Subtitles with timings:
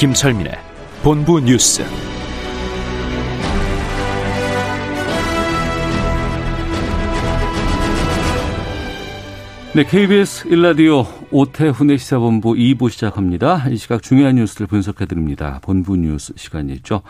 [0.00, 0.52] 김철민의
[1.02, 1.82] 본부 뉴스.
[9.74, 13.68] 네, KBS 일라디오 오태훈의 시사본부 2부 시작합니다.
[13.68, 15.60] 이 시각 중요한 뉴스를 분석해드립니다.
[15.62, 17.02] 본부 뉴스 시간이죠.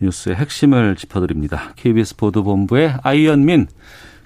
[0.00, 1.74] 뉴스의 핵심을 짚어드립니다.
[1.76, 3.68] KBS 보도본부의 아이언민,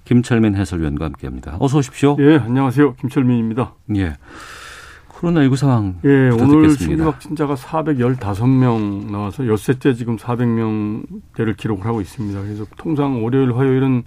[0.06, 1.58] 김철민 해설위원과 함께합니다.
[1.60, 2.16] 어서 오십시오.
[2.20, 2.94] 예, 안녕하세요.
[2.94, 3.74] 김철민입니다.
[3.96, 4.16] 예.
[5.20, 5.96] 코로나19 상황.
[6.04, 6.76] 예, 오늘 듣겠습니다.
[6.76, 12.40] 신규 확진자가 415명 나와서 엿새째 지금 400명대를 기록을 하고 있습니다.
[12.40, 14.04] 그래서 통상 월요일, 화요일은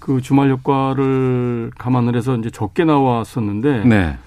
[0.00, 4.18] 그 주말 효과를 감안을 해서 이제 적게 나왔었는데 네.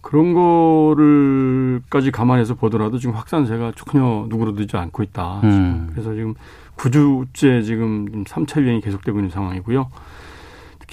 [0.00, 5.40] 그런 거를까지 감안해서 보더라도 지금 확산세가 전혀 누그러들지 않고 있다.
[5.44, 5.88] 음.
[5.92, 6.34] 그래서 지금
[6.76, 9.88] 9주째 지금 3차 유행이 계속되고 있는 상황이고요.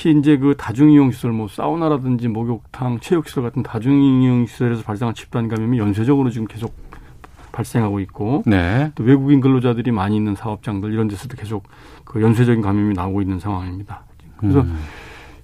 [0.01, 5.77] 특히 이제 그 다중이용 시설, 뭐 사우나라든지 목욕탕, 체육시설 같은 다중이용 시설에서 발생한 집단 감염이
[5.77, 6.73] 연쇄적으로 지금 계속
[7.51, 8.91] 발생하고 있고 네.
[8.95, 11.67] 또 외국인 근로자들이 많이 있는 사업장들 이런 데서도 계속
[12.03, 14.01] 그 연쇄적인 감염이 나오고 있는 상황입니다.
[14.37, 14.79] 그래서 음.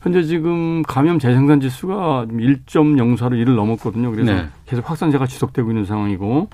[0.02, 4.10] 현재 지금 감염 재생산 지수가 1.04로 1을 넘었거든요.
[4.10, 4.48] 그래서 네.
[4.66, 6.50] 계속 확산세가 지속되고 있는 상황이고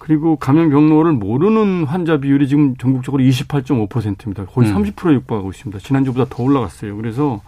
[0.00, 4.46] 그리고 감염 경로를 모르는 환자 비율이 지금 전국적으로 28.5%입니다.
[4.46, 4.82] 거의 음.
[4.82, 5.78] 30%에 육박하고 있습니다.
[5.78, 6.96] 지난주보다 더 올라갔어요.
[6.96, 7.40] 그래서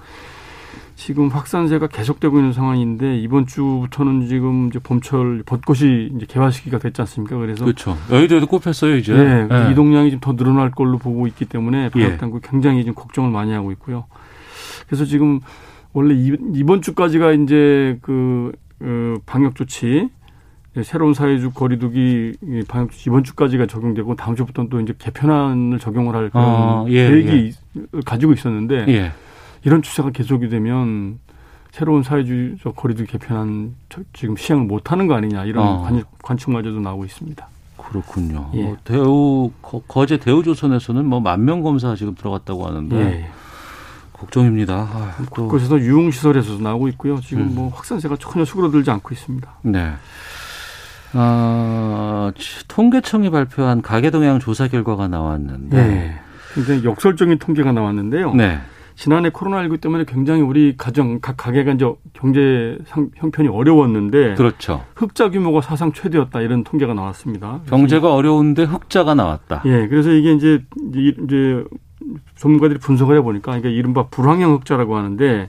[0.95, 7.01] 지금 확산세가 계속되고 있는 상황인데 이번 주부터는 지금 이제 봄철 벚꽃이 이제 개화 시기가 됐지
[7.01, 7.37] 않습니까?
[7.39, 7.97] 그래서 그렇죠.
[8.11, 9.15] 여의도에도 꼽혔어요, 이제.
[9.15, 9.73] 네, 예.
[9.73, 11.89] 이동량이 좀 더 늘어날 걸로 보고 있기 때문에 예.
[11.89, 14.05] 방역 당국 굉장히 지금 걱정을 많이 하고 있고요.
[14.87, 15.41] 그래서 지금
[15.95, 20.09] 원래 이- 이번 주까지가 이제 그 어, 방역 조치
[20.83, 26.31] 새로운 사회적 거리두기 이 방역 이번 주까지가 적용되고 다음 주부터는 또 이제 개편안을 적용을 할
[26.31, 29.13] 그런 어, 예, 계획이 있- 가지고 있었는데 예.
[29.65, 31.19] 이런 추세가 계속이 되면
[31.73, 35.83] 새로운 사회주의적 거리두기 개편안 저- 지금 시행을 못하는 거 아니냐 이런 어.
[35.83, 37.47] 관, 관측마저도 나오고 있습니다.
[37.77, 38.51] 그렇군요.
[38.55, 38.63] 예.
[38.63, 43.29] 뭐 대우 거, 제 대우조선에서는 뭐 만 명 검사 지금 들어갔다고 하는데 예.
[44.15, 44.75] 걱정입니다.
[44.75, 47.21] 아, 또 그것에서 유흥시설에서도 나오고 있고요.
[47.21, 47.55] 지금 음.
[47.57, 49.51] 뭐 확산세가 전혀 수그러들지 않고 있습니다.
[49.63, 49.93] 네.
[51.15, 55.77] 아, 치- 통계청이 발표한 가계 동향 조사 결과가 나왔는데.
[55.77, 56.15] 네.
[56.55, 58.35] 굉장히 역설적인 통계가 나왔는데요.
[58.35, 58.59] 네.
[58.95, 64.85] 지난해 코로나19 때문에 굉장히 우리 가정, 각 가게가 이제 경제 상- 형편이 어려웠는데 그렇죠.
[64.97, 67.61] 흑자 규모가 사상 최대였다 이런 통계가 나왔습니다.
[67.69, 69.63] 경제가 어려운데 흑자가 나왔다.
[69.65, 70.63] 예, 그래서 이게 이제
[70.95, 71.65] 이- 이제
[72.37, 75.49] 전문가들이 분석을 해 보니까 이게 이른바 불황형 흑자라고 하는데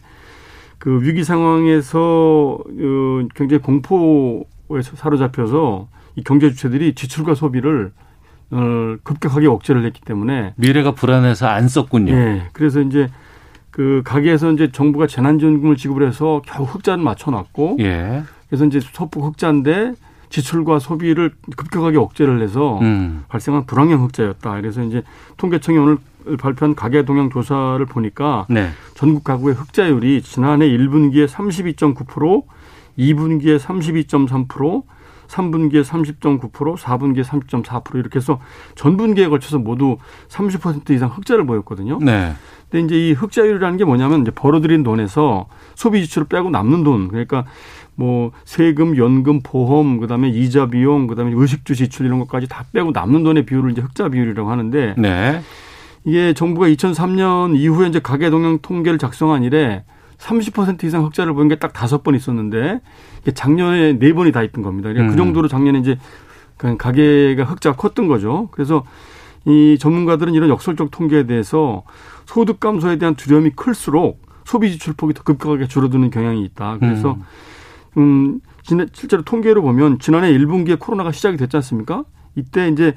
[0.77, 4.43] 그 위기 상황에서 어, 굉장히 공포에
[4.81, 7.91] 사로잡혀서 이 경제 주체들이 지출과 소비를
[8.51, 12.13] 어, 급격하게 억제를 했기 때문에 미래가 불안해서 안 썼군요.
[12.13, 13.09] 예, 그래서 이제
[13.71, 18.23] 그 가게에서 이제 정부가 재난지원금을 지급을 해서 겨우 흑자를 맞춰놨고 예.
[18.47, 19.93] 그래서 이제 소폭 흑자인데
[20.29, 23.23] 지출과 소비를 급격하게 억제를 해서 음.
[23.29, 24.55] 발생한 불황형 흑자였다.
[24.61, 25.03] 그래서 이제
[25.37, 25.97] 통계청이 오늘
[26.39, 28.69] 발표한 가계 동향 조사를 보니까 네.
[28.95, 32.43] 전국 가구의 흑자율이 지난해 1분기에 32.9%,
[32.97, 34.83] 2분기에 32.3%,
[35.27, 38.39] 3분기에 30.9%, 4분기에 30.4% 이렇게 해서
[38.75, 41.99] 전 분기에 걸쳐서 모두 30% 이상 흑자를 보였거든요.
[42.01, 42.33] 네.
[42.69, 47.07] 근데 이제 이 흑자율이라는 게 뭐냐면 이제 벌어들인 돈에서 소비 지출을 빼고 남는 돈.
[47.07, 47.45] 그러니까
[47.95, 53.23] 뭐 세금, 연금, 보험, 그다음에 이자 비용, 그다음에 의식주 지출 이런 것까지 다 빼고 남는
[53.23, 55.41] 돈의 비율을 이제 흑자 비율이라고 하는데 네.
[56.03, 59.83] 이게 정부가 2003년 이후에 이제 가계 동향 통계를 작성한 이래
[60.17, 62.81] 30% 이상 흑자를 보인 게 딱 다섯 번 있었는데
[63.33, 64.89] 작년에 네 번이 다 있던 겁니다.
[64.89, 65.15] 그러니까 음.
[65.15, 65.97] 그 정도로 작년에 이제
[66.57, 68.49] 그냥 가계가 흑자가 컸던 거죠.
[68.51, 68.83] 그래서
[69.45, 71.83] 이 전문가들은 이런 역설적 통계에 대해서
[72.25, 76.77] 소득 감소에 대한 두려움이 클수록 소비 지출 폭이 더 급격하게 줄어드는 경향이 있다.
[76.79, 77.17] 그래서
[77.97, 82.03] 음, 지난- 실제로 통계로 보면 지난해 1분기에 코로나가 시작이 됐지 않습니까?
[82.35, 82.95] 이때 이제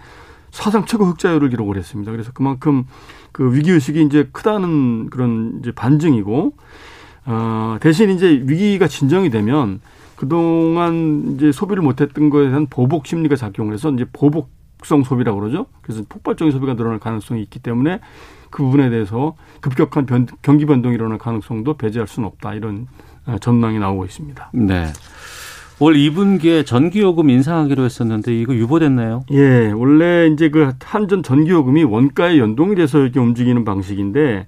[0.51, 2.11] 사상 최고 흑자율을 기록을 했습니다.
[2.13, 2.85] 그래서 그만큼
[3.33, 6.55] 그 위기 의식이 이제 크다는 그런 이제 반증이고
[7.27, 9.81] 어, 대신 이제 위기가 진정이 되면
[10.17, 15.67] 그동안 이제 소비를 못했던 거에 대한 보복 심리가 작용을 해서 이제 보복성 소비라고 그러죠.
[15.83, 18.01] 그래서 폭발적인 소비가 늘어날 가능성이 있기 때문에
[18.51, 22.55] 그 부분에 대해서 급격한 변, 경기 변동이 일어날 가능성도 배제할 수는 없다.
[22.55, 22.87] 이런
[23.41, 24.51] 전망이 나오고 있습니다.
[24.55, 24.87] 네.
[25.79, 29.25] 올 2분기에 전기요금 인상하기로 했었는데 이거 유보됐나요?
[29.33, 34.47] 예, 원래 이제 그 한전 전기요금이 원가에 연동이 돼서 이렇게 움직이는 방식인데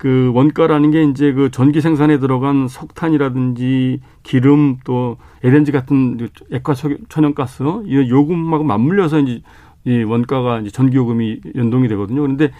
[0.00, 6.72] 그 원가라는 게 이제 그 전기 생산에 들어간 석탄이라든지 기름 또 LNG 같은 액화
[7.10, 9.42] 천연가스 이 요금하고 맞물려서 이제
[9.84, 12.22] 이 원가가 이제 전기 요금이 연동이 되거든요.
[12.22, 12.50] 그런데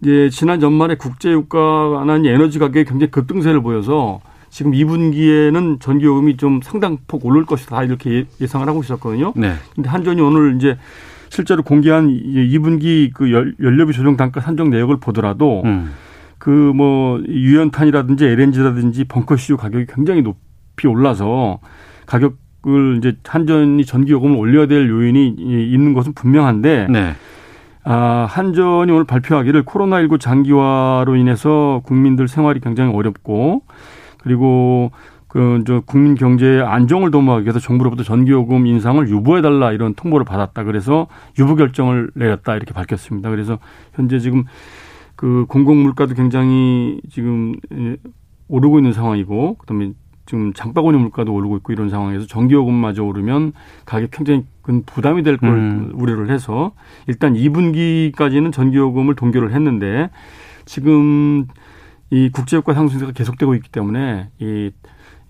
[0.00, 6.62] 이제 지난 연말에 국제 유가나 에너지 가격이 굉장히 급등세를 보여서 지금 2분기에는 전기 요금이 좀
[6.62, 9.34] 상당폭 오를 것이다 이렇게 예상을 하고 있었거든요.
[9.36, 9.52] 네.
[9.74, 10.78] 근데 한전이 오늘 이제
[11.28, 15.90] 실제로 공개한 2분기 그 연료비 조정 단가 산정 내역을 보더라도 음.
[16.40, 21.60] 그 뭐 유연탄이라든지 LNG라든지 벙커 시유 가격이 굉장히 높이 올라서
[22.06, 27.12] 가격을 이제 한전이 전기 요금을 올려야 될 요인이 있는 것은 분명한데 네.
[27.84, 33.62] 아, 한전이 오늘 발표하기를 코로나19 장기화로 인해서 국민들 생활이 굉장히 어렵고
[34.18, 34.90] 그리고
[35.28, 40.64] 그, 저, 국민 경제의 안정을 도모하기 위해서 정부로부터 전기요금 인상을 유보해 달라 이런 통보를 받았다.
[40.64, 41.06] 그래서
[41.38, 42.56] 유보 결정을 내렸다.
[42.56, 43.30] 이렇게 밝혔습니다.
[43.30, 43.58] 그래서
[43.94, 44.44] 현재 지금
[45.20, 47.98] 그 공공 물가도 굉장히 지금 예,
[48.48, 49.92] 오르고 있는 상황이고, 그 다음에
[50.24, 53.52] 지금 장바구니 물가도 오르고 있고 이런 상황에서 전기요금마저 오르면
[53.84, 55.92] 가격 굉장히 큰 부담이 될걸 음.
[55.92, 56.72] 우려를 해서
[57.06, 60.08] 일단 2분기까지는 전기요금을 동결을 했는데
[60.64, 61.46] 지금
[62.08, 64.70] 이 국제유가 상승세가 계속되고 있기 때문에 이,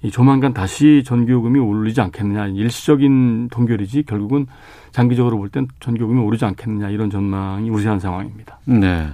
[0.03, 4.47] 이 조만간 다시 전기요금이 오르지 않겠느냐 일시적인 동결이지 결국은
[4.93, 8.61] 장기적으로 볼 땐 전기요금이 오르지 않겠느냐 이런 전망이 우세한 상황입니다.
[8.67, 9.09] 네.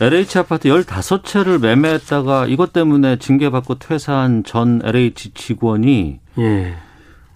[0.00, 6.74] LH 아파트 15채를 매매했다가 이것 때문에 징계받고 퇴사한 전 LH 직원이 예.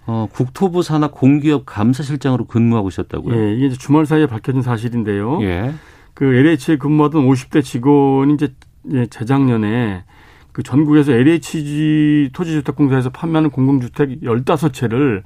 [0.07, 3.35] 어, 국토부 산하 공기업 감사실장으로 근무하고 있었다고요?
[3.35, 5.43] 예, 이게 주말 사이에 밝혀진 사실인데요.
[5.43, 5.73] 예.
[6.15, 8.53] 그 LH에 근무하던 50대 직원이 이제
[8.93, 10.03] 예, 재작년에
[10.51, 15.21] 그 전국에서 LHG 토지주택공사에서 판매하는 공공주택 15채를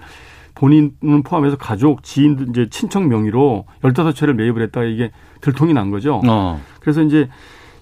[0.60, 6.22] 본인은 포함해서 가족, 지인, 이제 친척 명의로 15채를 매입을 했다가 이게 들통이 난 거죠.
[6.28, 6.62] 어.
[6.82, 7.30] 그래서 이제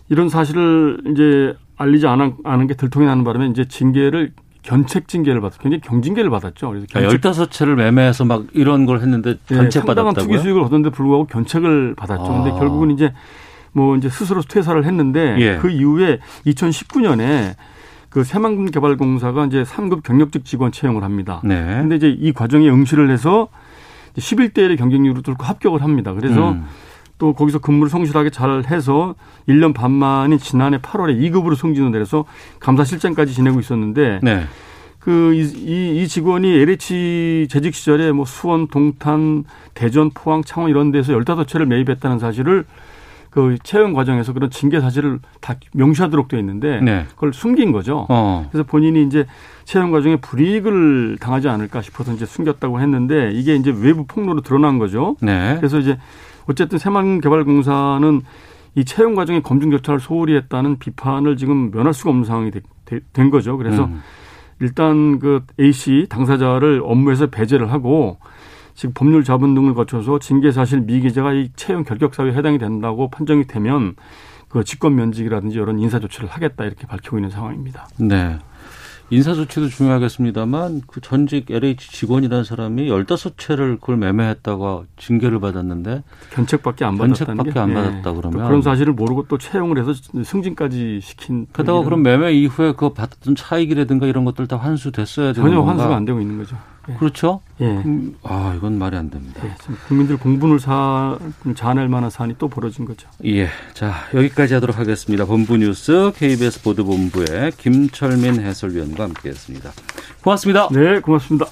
[0.09, 4.31] 이런 사실을 이제 알리지 않은, 않은 게 들통이 나는 바람에 이제 징계를
[4.61, 6.69] 견책 징계를 받았 굉장히 경징계를 받았죠.
[6.69, 7.19] 그래서 견책.
[7.19, 10.37] 15채를 매매해서 막 이런 걸 했는데 견책 네, 상당한 받았다고요?
[10.37, 12.23] 투기 수익을 얻었는데 불구하고 견책을 받았죠.
[12.23, 12.43] 아.
[12.43, 13.11] 근데 결국은 이제
[13.71, 15.57] 뭐 이제 스스로 퇴사를 했는데 예.
[15.57, 17.55] 그 이후에 2019년에
[18.09, 21.41] 그 새만금개발공사가 이제 3급 경력직 직원 채용을 합니다.
[21.43, 21.63] 네.
[21.63, 23.49] 근데 이제 이 과정에 응시를 해서
[24.17, 26.13] 11대 1의 경쟁률을 뚫고 합격을 합니다.
[26.13, 26.65] 그래서 음.
[27.17, 29.15] 또 거기서 근무를 성실하게 잘 해서
[29.47, 32.25] 1년 반 만인 지난해 8월에 2급으로 승진을 내려서
[32.59, 34.43] 감사실장까지 지내고 있었는데 네.
[34.99, 41.13] 그, 이, 이 직원이 LH 재직 시절에 뭐 수원, 동탄, 대전, 포항, 창원 이런 데서
[41.13, 42.65] 15채를 매입했다는 사실을
[43.37, 47.05] 그 채용 과정에서 그런 징계 사실을 다 명시하도록 되어 있는데 네.
[47.13, 48.07] 그걸 숨긴 거죠.
[48.09, 48.47] 어.
[48.51, 49.27] 그래서 본인이 이제
[49.63, 55.17] 채용 과정에 불이익을 당하지 않을까 싶어서 이제 숨겼다고 했는데 이게 이제 외부 폭로로 드러난 거죠.
[55.21, 55.53] 네.
[55.57, 55.99] 그래서 이제
[56.47, 58.21] 어쨌든 새만개발공사는
[58.73, 63.01] 이 채용 과정에 검증 절차를 소홀히 했다는 비판을 지금 면할 수가 없는 상황이 되, 되,
[63.13, 63.55] 된 거죠.
[63.55, 64.01] 그래서 음.
[64.59, 68.17] 일단 그 A 씨 당사자를 업무에서 배제를 하고
[68.77, 73.47] 지금 법률 자본 등을 거쳐서 징계 사실 미기재가 이 채용 결격 사유에 해당이 된다고 판정이
[73.47, 73.95] 되면
[74.49, 77.87] 그 직권 면직이라든지 이런 인사 조치를 하겠다 이렇게 밝히고 있는 상황입니다.
[77.97, 78.37] 네.
[79.09, 86.97] 인사 조치도 중요하겠습니다만 그 전직 LH 직원이라는 사람이 15채를 그걸 매매했다가 징계를 받았는데 견책밖에 안
[86.99, 87.73] 받았다는 견책밖에 안 네.
[87.73, 92.89] 받았다 그러면 그런 사실을 모르고 또 채용을 해서 승진까지 시킨 게다가 그럼 매매 이후에 그
[92.93, 96.57] 받았던 차익이라든가 이런 것들 다 환수됐어야 되는 전혀 환수가 안 되고 있는 거죠.
[96.89, 96.93] 예.
[96.95, 97.41] 그렇죠?
[97.59, 97.65] 예.
[97.65, 99.41] 음, 아, 이건 말이 안 됩니다.
[99.43, 99.53] 예.
[99.87, 101.17] 국민들 공분을 사,
[101.55, 103.07] 자낼 만한 사안이 또 벌어진 거죠.
[103.25, 103.49] 예.
[103.73, 105.25] 자, 여기까지 하도록 하겠습니다.
[105.25, 109.71] 본부 뉴스 KBS 보도본부의 김철민 해설위원과 함께 했습니다.
[110.21, 110.69] 고맙습니다.
[110.71, 111.47] 네, 고맙습니다.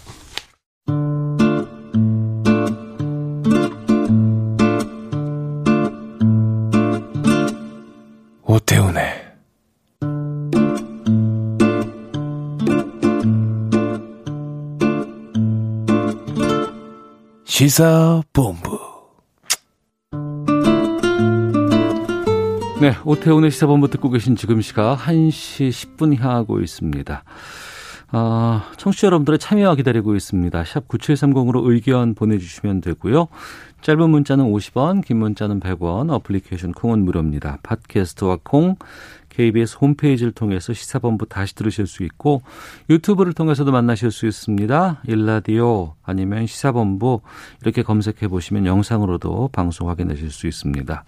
[17.57, 18.77] 시사본부.
[22.81, 27.23] 네, 오태훈의 시사본부 듣고 계신 지금 시각 1시 10분 향하고 있습니다.
[28.11, 30.63] 아, 청취자 여러분들의 참여와 기다리고 있습니다.
[30.65, 33.27] 샵 9730으로 의견 보내주시면 되고요.
[33.81, 37.59] 짧은 문자는 50원, 긴 문자는 100원, 어플리케이션 콩은 무료입니다.
[37.63, 38.77] 팟캐스트와 콩,
[39.29, 42.41] KBS 홈페이지를 통해서 시사본부 다시 들으실 수 있고
[42.89, 45.01] 유튜브를 통해서도 만나실 수 있습니다.
[45.07, 47.21] 일라디오 아니면 시사본부
[47.61, 51.03] 이렇게 검색해 보시면 영상으로도 방송 확인하실 수 있습니다.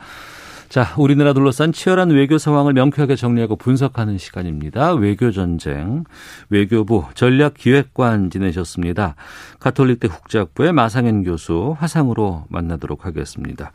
[0.69, 4.93] 자, 우리나라 둘러싼 치열한 외교 상황을 명쾌하게 정리하고 분석하는 시간입니다.
[4.93, 6.03] 외교 전쟁,
[6.49, 9.15] 외교부 전략기획관 지내셨습니다.
[9.59, 13.71] 가톨릭대 국제학부의 마상현 교수 화상으로 만나도록 하겠습니다.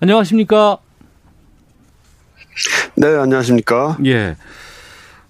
[0.00, 0.78] 안녕하십니까?
[2.96, 3.98] 네, 안녕하십니까?
[4.06, 4.36] 예.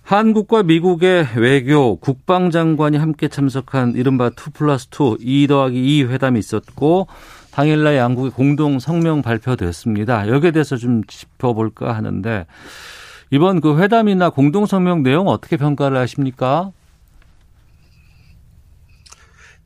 [0.05, 7.09] 한국과 미국의 외교, 국방장관이 함께 참석한 이른바 2 플러스 2, 2 더하기 2 회담이 있었고,
[7.59, 10.29] 당일날 양국의 공동 성명 발표됐습니다.
[10.29, 12.47] 여기에 대해서 좀 짚어볼까 하는데
[13.33, 16.71] 이번 그 회담이나 공동 성명 내용 어떻게 평가를 하십니까?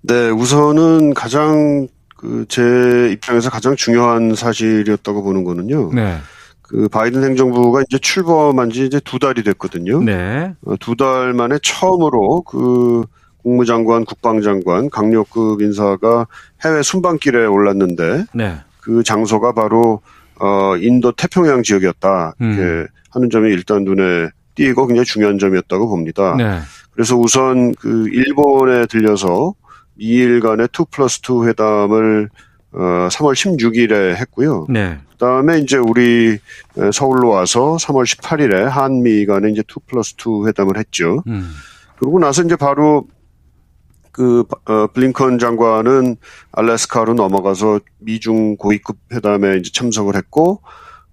[0.01, 5.93] 네, 우선은 가장 그 제 입장에서 가장 중요한 사실이었다고 보는 거는요.
[5.93, 6.17] 네.
[6.63, 10.03] 그 바이든 행정부가 이제 출범한 지 이제 두 달이 됐거든요.
[10.03, 10.55] 네.
[10.65, 13.05] 어, 두달 만에 처음으로 그
[13.43, 16.27] 국무장관, 국방장관, 강력급 인사가
[16.65, 18.57] 해외 순방길에 올랐는데 네.
[18.81, 20.01] 그 장소가 바로
[20.41, 22.35] 어 인도 태평양 지역이었다.
[22.41, 22.87] 이렇게 음.
[23.11, 26.35] 하는 점이 일단 눈에 띄고 굉장히 중요한 점이었다고 봅니다.
[26.37, 26.61] 네.
[26.93, 29.55] 그래서 우선 그 일본에 들려서
[29.95, 32.29] 미일 간의 2 플러스 2 회담을
[32.73, 34.67] 어 3월 16일에 했고요.
[34.69, 34.99] 네.
[35.13, 36.39] 그다음에 이제 우리
[36.93, 41.23] 서울로 와서 3월 18일에 한미 간의 이제 2 플러스 2 회담을 했죠.
[41.27, 41.51] 음.
[41.99, 43.07] 그러고 나서 이제 바로
[44.13, 46.17] 그 어, 블링컨 장관은
[46.53, 50.61] 알래스카로 넘어가서 미중 고위급 회담에 이제 참석을 했고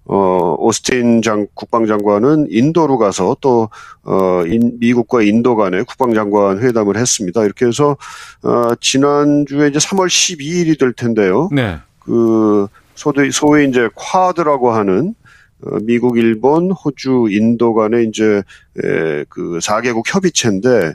[0.04, 4.44] 어 오스틴 장 국방장관은 인도로 가서 또어
[4.80, 7.44] 미국과 인도 간의 국방장관 회담을 했습니다.
[7.44, 7.96] 이렇게 해서
[8.42, 11.48] 어 지난주에 이제 3월 12일이 될 텐데요.
[11.52, 11.78] 네.
[12.00, 15.14] 그 소위 소위 이제 쿼드라고 하는
[15.62, 18.42] 어, 미국, 일본, 호주, 인도 간의 이제
[19.28, 20.94] 그 4개국 협의체인데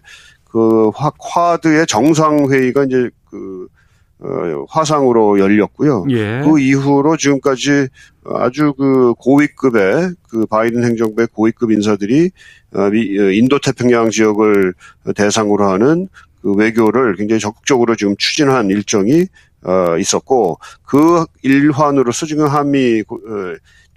[0.56, 3.68] 그 화, 쿼드의 정상회의가 이제 그
[4.20, 6.06] 어, 화상으로 열렸고요.
[6.12, 6.44] 예.
[6.46, 7.90] 그 이후로 지금까지
[8.24, 12.32] 아주 그 고위급의 그 바이든 행정부의 고위급 인사들이
[12.74, 14.74] 어, 어, 인도 태평양 지역을
[15.14, 16.08] 대상으로 하는
[16.42, 19.26] 그 외교를 굉장히 적극적으로 지금 추진한 일정이
[19.66, 23.04] 어, 있었고 그 일환으로서 지금 한미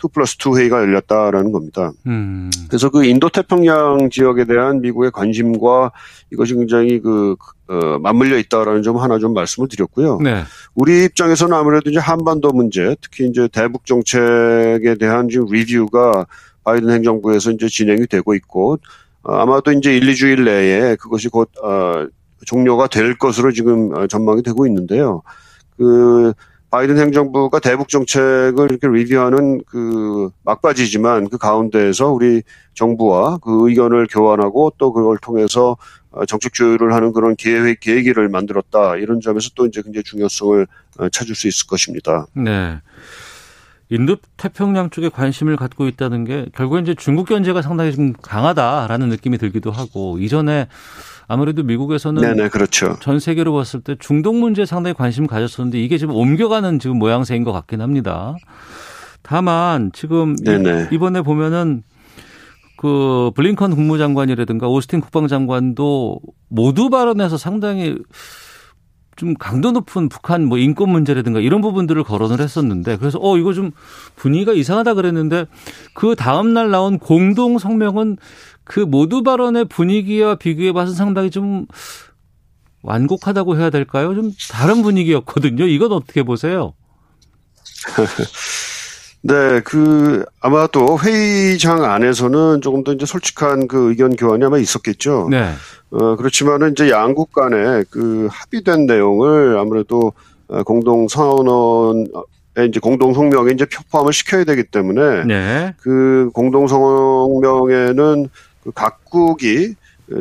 [0.02, 1.92] 2 플러스 2 회의가 열렸다라는 겁니다.
[2.06, 2.50] 음.
[2.68, 5.92] 그래서 그 인도 태평양 지역에 대한 미국의 관심과
[6.32, 7.36] 이것이 굉장히 그
[7.68, 10.18] 어, 맞물려 있다라는 점 하나 좀 말씀을 드렸고요.
[10.22, 10.42] 네.
[10.74, 16.26] 우리 입장에서는 아무래도 이제 한반도 문제, 특히 이제 대북 정책에 대한 지금 리뷰가
[16.64, 18.78] 바이든 행정부에서 이제 진행이 되고 있고
[19.22, 22.06] 어, 아마도 이제 1, 2주일 내에 그것이 곧 어,
[22.46, 25.22] 종료가 될 것으로 지금 어, 전망이 되고 있는데요.
[25.76, 26.32] 그
[26.70, 32.42] 바이든 행정부가 대북 정책을 이렇게 리뷰하는 그 막바지지만 그 가운데에서 우리
[32.74, 35.76] 정부와 그 의견을 교환하고 또 그걸 통해서
[36.10, 40.66] 어, 정책 조율을 하는 그런 계획 계기를 만들었다 이런 점에서 또 이제 굉장히 중요성을
[40.98, 42.26] 어, 찾을 수 있을 것입니다.
[42.34, 42.80] 네.
[43.90, 49.38] 인도 태평양 쪽에 관심을 갖고 있다는 게 결국엔 이제 중국 견제가 상당히 좀 강하다라는 느낌이
[49.38, 50.68] 들기도 하고 이전에
[51.28, 52.96] 아무래도 미국에서는 네네, 그렇죠.
[53.00, 57.44] 전 세계로 봤을 때 중동 문제에 상당히 관심 을 가졌었는데 이게 지금 옮겨가는 지금 모양새인
[57.44, 58.34] 것 같긴 합니다.
[59.22, 60.88] 다만 지금 네네.
[60.90, 61.82] 이번에 보면은
[62.78, 67.98] 그 블링컨 국무장관이라든가 오스틴 국방장관도 모두 발언에서 상당히
[69.16, 73.72] 좀 강도 높은 북한 뭐 인권 문제라든가 이런 부분들을 거론을 했었는데 그래서 어 이거 좀
[74.14, 75.46] 분위기가 이상하다 그랬는데
[75.92, 78.16] 그 다음 날 나온 공동 성명은
[78.68, 81.66] 그 모두 발언의 분위기와 비교해 봐서 상당히 좀
[82.82, 84.14] 완곡하다고 해야 될까요?
[84.14, 85.64] 좀 다른 분위기였거든요.
[85.64, 86.74] 이건 어떻게 보세요?
[89.22, 95.28] 네, 그 아마 또 회의장 안에서는 조금 더 이제 솔직한 그 의견 교환이 아마 있었겠죠.
[95.30, 95.50] 네.
[95.90, 100.12] 어 그렇지만은 이제 양국 간에 그 합의된 내용을 아무래도
[100.48, 102.06] 어, 공동 선언
[102.66, 105.74] 이제 공동 성명에 이제 표포함을 시켜야 되기 때문에 네.
[105.78, 108.28] 그 공동 성명에는 그
[108.74, 109.74] 각국이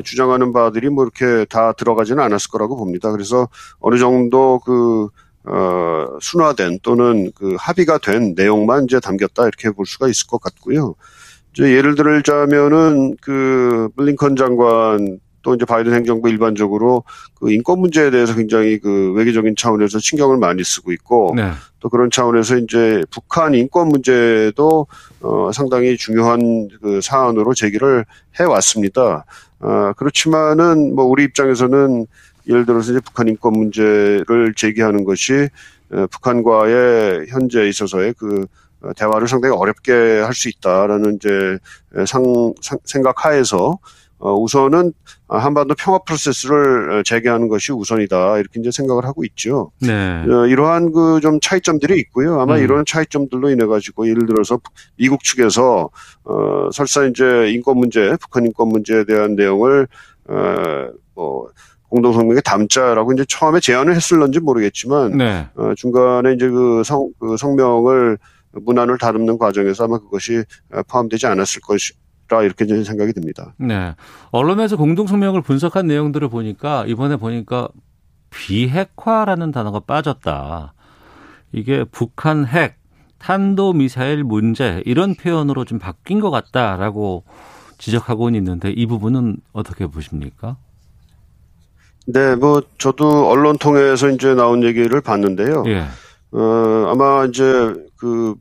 [0.04, 3.12] 주장하는 바들이 뭐 이렇게 다 들어가지는 않았을 거라고 봅니다.
[3.12, 3.48] 그래서
[3.80, 5.08] 어느 정도 그,
[5.46, 10.96] 어, 순화된 또는 그 합의가 된 내용만 이제 담겼다 이렇게 볼 수가 있을 것 같고요.
[11.54, 17.04] 이제 예를 들자면은 그 블링컨 장관 또 이제 바이든 행정부 일반적으로
[17.36, 21.52] 그 인권 문제에 대해서 굉장히 그 외교적인 차원에서 신경을 많이 쓰고 있고 네.
[21.80, 24.88] 또 그런 차원에서 이제 북한 인권 문제도
[25.22, 28.06] 어 상당히 중요한 그 사안으로 제기를
[28.40, 29.26] 해 왔습니다.
[29.60, 32.06] 어 그렇지만은 뭐 우리 입장에서는
[32.50, 35.50] 예를 들어서 이제 북한 인권 문제를 제기하는 것이
[36.12, 38.46] 북한과의 현재 있어서의 그
[38.96, 41.58] 대화를 상당히 어렵게 할 수 있다라는 이제
[42.06, 43.80] 상, 상 생각 하에서 어,
[44.20, 44.94] 우선은
[45.28, 49.72] 한반도 평화 프로세스를 재개하는 것이 우선이다 이렇게 이제 생각을 하고 있죠.
[49.80, 50.24] 네.
[50.28, 52.40] 어, 이러한 그 좀 차이점들이 있고요.
[52.40, 52.64] 아마 음.
[52.64, 54.60] 이런 차이점들로 인해 가지고 예를 들어서
[54.98, 55.90] 미국 측에서
[56.24, 59.88] 어 설사 이제 인권 문제, 북한 인권 문제에 대한 내용을
[60.28, 61.50] 어뭐
[61.90, 65.48] 공동성명에 담자라고 이제 처음에 제안을 했을런지 모르겠지만 네.
[65.56, 68.18] 어, 중간에 이제 그, 성, 그 성명을
[68.52, 70.44] 문안을 다듬는 과정에서 아마 그것이
[70.90, 71.94] 포함되지 않았을 것이
[72.30, 73.54] 라 이렇게 저는 생각이 듭니다.
[73.58, 73.96] 네.
[74.32, 77.70] 언론에서 공동 성명을 분석한 내용들을 보니까 이번에 보니까
[78.30, 80.74] 비핵화라는 단어가 빠졌다.
[81.54, 82.76] 이게 북한 핵,
[83.18, 87.24] 탄도 미사일 문제 이런 표현으로 좀 바뀐 것 같다라고
[87.78, 90.58] 지적하고는 있는데 이 부분은 어떻게 보십니까?
[92.08, 95.64] 네, 뭐 저도 언론 통해서 이제 나온 얘기를 봤는데요.
[95.68, 95.86] 예.
[96.32, 97.44] 어, 아마 이제
[97.98, 98.36] 그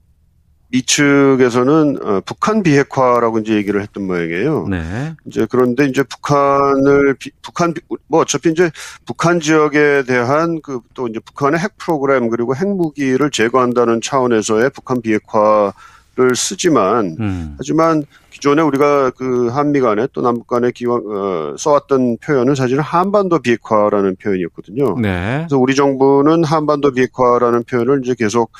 [0.76, 4.66] 이 측에서는 어, 북한 비핵화라고 이제 얘기를 했던 모양이에요.
[4.68, 5.14] 네.
[5.26, 7.74] 이제 그런데 이제 북한을 비, 북한
[8.08, 8.70] 뭐 어차피 이제
[9.04, 16.34] 북한 지역에 대한 그 또 이제 북한의 핵 프로그램 그리고 핵무기를 제거한다는 차원에서의 북한 비핵화를
[16.34, 17.54] 쓰지만 음.
[17.58, 23.38] 하지만 기존에 우리가 그 한미 간에 또 남북 간에 기왕 어, 써왔던 표현은 사실은 한반도
[23.38, 24.98] 비핵화라는 표현이었거든요.
[25.00, 25.38] 네.
[25.40, 28.50] 그래서 우리 정부는 한반도 비핵화라는 표현을 이제 계속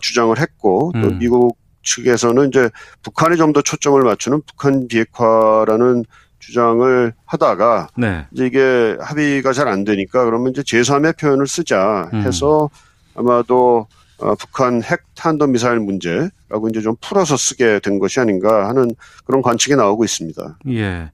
[0.00, 1.18] 주장을 했고 또 음.
[1.18, 2.70] 미국 측에서는 이제
[3.02, 6.04] 북한에 좀 더 초점을 맞추는 북한 비핵화라는
[6.40, 8.26] 주장을 하다가 네.
[8.32, 12.22] 이제 이게 합의가 잘 안 되니까 그러면 이제 제3의 표현을 쓰자 음.
[12.22, 12.64] 해서
[13.16, 13.20] 음.
[13.20, 13.86] 아마도
[14.18, 18.90] 어, 북한 핵 탄도 미사일 문제라고 이제 좀 풀어서 쓰게 된 것이 아닌가 하는
[19.24, 20.58] 그런 관측이 나오고 있습니다.
[20.70, 21.10] 예.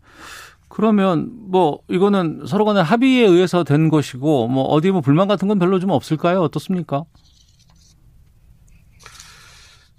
[0.69, 5.59] 그러면 뭐 이거는 서로 간의 합의에 의해서 된 것이고 뭐 어디 뭐 불만 같은 건
[5.59, 6.41] 별로 좀 없을까요?
[6.43, 7.05] 어떻습니까?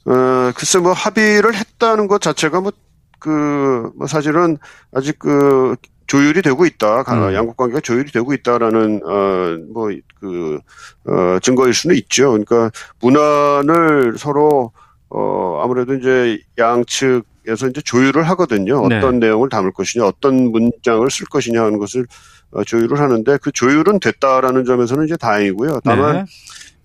[0.05, 2.71] 어, 글쎄 뭐 합의를 했다는 것 자체가 뭐,
[3.19, 4.57] 그, 뭐 사실은
[4.93, 5.75] 아직 그
[6.07, 7.01] 조율이 되고 있다.
[7.01, 7.33] 음.
[7.33, 9.89] 양국 관계가 조율이 되고 있다라는, 어, 뭐,
[10.19, 10.59] 그,
[11.05, 12.31] 어, 증거일 수는 있죠.
[12.31, 14.71] 그러니까 문안을 서로,
[15.09, 18.87] 어, 아무래도 이제 양측 에서 이제 조율을 하거든요.
[18.87, 18.97] 네.
[18.97, 19.25] 어떤 네.
[19.25, 22.05] 내용을 담을 것이냐, 어떤 문장을 쓸 것이냐 하는 것을
[22.51, 25.79] 어, 조율을 하는데 그 조율은 됐다라는 점에서는 이제 다행이고요.
[25.83, 26.25] 다만 네.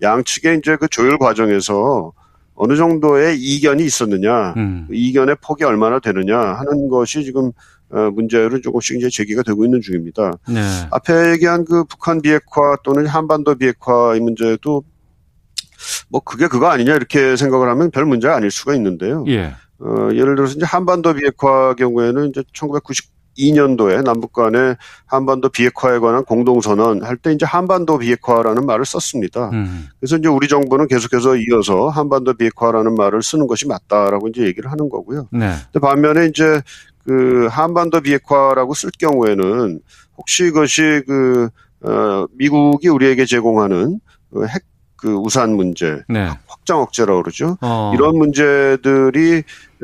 [0.01, 2.11] 양측의 이제 그 조율 과정에서
[2.57, 4.85] 어느 정도의 이견이 있었느냐, 음.
[4.87, 7.51] 그 이견의 폭이 얼마나 되느냐 하는 것이 지금
[7.89, 10.33] 어, 문제로 조금씩 이제 제기가 되고 있는 중입니다.
[10.49, 10.61] 네.
[10.91, 14.83] 앞에 얘기한 그 북한 비핵화 또는 한반도 비핵화 이 문제도
[16.09, 19.23] 뭐 그게 그거 아니냐 이렇게 생각을 하면 별 문제가 아닐 수가 있는데요.
[19.27, 19.53] 예.
[19.79, 26.23] 어, 예를 들어서 이제 한반도 비핵화 경우에는 이제 1990 2002년도에 남북 간의 한반도 비핵화에 관한
[26.25, 29.49] 공동선언 할 때 이제 한반도 비핵화라는 말을 썼습니다.
[29.51, 29.87] 음.
[29.99, 34.89] 그래서 이제 우리 정부는 계속해서 이어서 한반도 비핵화라는 말을 쓰는 것이 맞다라고 이제 얘기를 하는
[34.89, 35.27] 거고요.
[35.31, 35.51] 네.
[35.71, 36.61] 근데 반면에 이제
[37.05, 39.79] 그 한반도 비핵화라고 쓸 경우에는
[40.17, 41.49] 혹시 그것이 그,
[41.81, 43.99] 어, 미국이 우리에게 제공하는
[44.33, 44.63] 그핵
[44.97, 46.29] 그 우산 문제, 네.
[46.47, 47.57] 확장 억제라고 그러죠.
[47.61, 47.91] 어.
[47.93, 49.43] 이런 문제들이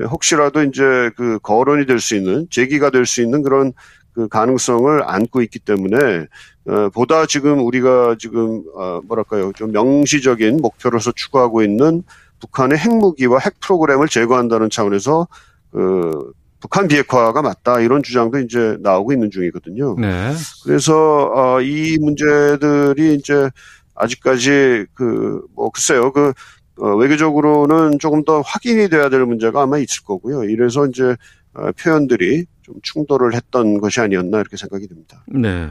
[0.09, 3.73] 혹시라도 이제 그 거론이 될 수 있는 제기가 될 수 있는 그런
[4.13, 6.25] 그 가능성을 안고 있기 때문에
[6.65, 12.03] 어, 보다 지금 우리가 지금 어, 뭐랄까요 좀 명시적인 목표로서 추구하고 있는
[12.39, 15.27] 북한의 핵무기와 핵 프로그램을 제거한다는 차원에서
[15.71, 19.95] 그 북한 비핵화가 맞다 이런 주장도 이제 나오고 있는 중이거든요.
[19.99, 20.33] 네.
[20.63, 23.49] 그래서 어, 이 문제들이 이제
[23.95, 26.33] 아직까지 그 뭐 글쎄요 그
[26.79, 30.43] 어, 외교적으로는 조금 더 확인이 돼야 될 문제가 아마 있을 거고요.
[30.45, 31.15] 이래서 이제
[31.53, 35.23] 어, 표현들이 좀 충돌을 했던 것이 아니었나 이렇게 생각이 듭니다.
[35.27, 35.69] 네.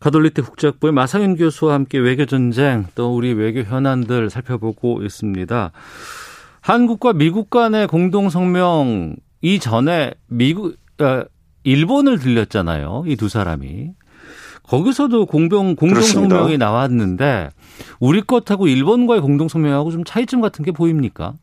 [0.00, 5.70] 가톨릭대 국제학부의 마상윤 교수와 함께 외교 전쟁 또 우리 외교 현안들 살펴보고 있습니다.
[6.60, 11.24] 한국과 미국 간의 공동 성명 이전에 미국 어,
[11.62, 13.04] 일본을 들렸잖아요.
[13.06, 13.90] 이 두 사람이.
[14.68, 17.50] 거기서도 공병 공동 성명이 나왔는데
[18.00, 21.34] 우리 것하고 일본과의 공동 성명하고 좀 차이점 같은 게 보입니까?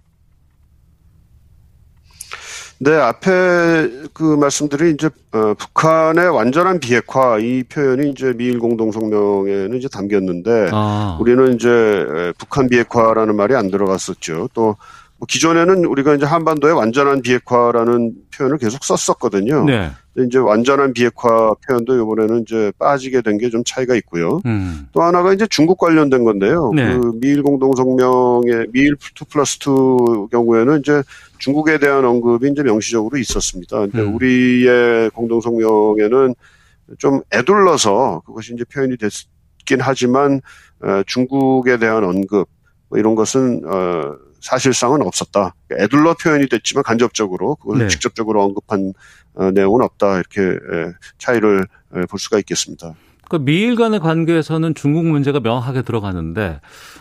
[2.79, 9.77] 네, 앞에 그 말씀들이 이제 어, 북한의 완전한 비핵화 이 표현이 이제 미일 공동 성명에는
[9.77, 11.17] 이제 담겼는데 아.
[11.21, 14.49] 우리는 이제 북한 비핵화라는 말이 안 들어갔었죠.
[14.53, 14.75] 또뭐
[15.25, 19.65] 기존에는 우리가 이제 한반도의 완전한 비핵화라는 표현을 계속 썼었거든요.
[19.65, 19.91] 네.
[20.17, 24.41] 이제 완전한 비핵화 표현도 이번에는 이제 빠지게 된 게 좀 차이가 있고요.
[24.45, 24.87] 음.
[24.91, 26.71] 또 하나가 이제 중국 관련된 건데요.
[26.75, 26.97] 네.
[26.97, 31.01] 그 미일 공동성명의 미일 2 플러스 2 경우에는 이제
[31.39, 33.79] 중국에 대한 언급이 이제 명시적으로 있었습니다.
[33.79, 34.15] 근데 음.
[34.15, 36.35] 우리의 공동성명에는
[36.99, 40.41] 좀 애둘러서 그것이 이제 표현이 됐긴 하지만
[40.81, 42.47] 어, 중국에 대한 언급
[42.89, 45.55] 뭐 이런 것은 어 사실상은 없었다.
[45.71, 47.87] 애둘러 표현이 됐지만 간접적으로 그걸 네.
[47.87, 48.93] 직접적으로 언급한
[49.35, 50.17] 어, 내용은 없다.
[50.17, 52.93] 이렇게 예, 차이를 예, 볼 수가 있겠습니다.
[53.29, 56.59] 그 미일 간의 관계에서는 중국 문제가 명확하게 들어가는데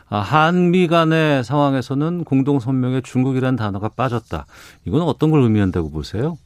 [0.08, 4.46] 아, 한미 간의 상황에서는 공동 선명에 중국이라는 단어가 빠졌다.
[4.84, 6.38] 이건 어떤 걸 의미한다고 보세요?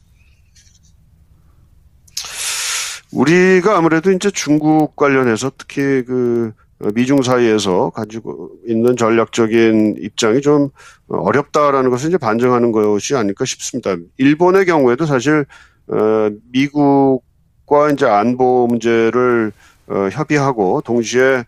[3.12, 6.52] 우리가 아무래도 이제 중국 관련해서 특히 그
[6.94, 10.68] 미중 사이에서 가지고 있는 전략적인 입장이 좀
[11.08, 13.96] 어렵다라는 것을 이제 반증하는 것이 아닐까 싶습니다.
[14.18, 15.46] 일본의 경우에도 사실
[15.88, 19.52] 어 미국과 이제 안보 문제를
[19.88, 21.44] 어, 협의하고 동시에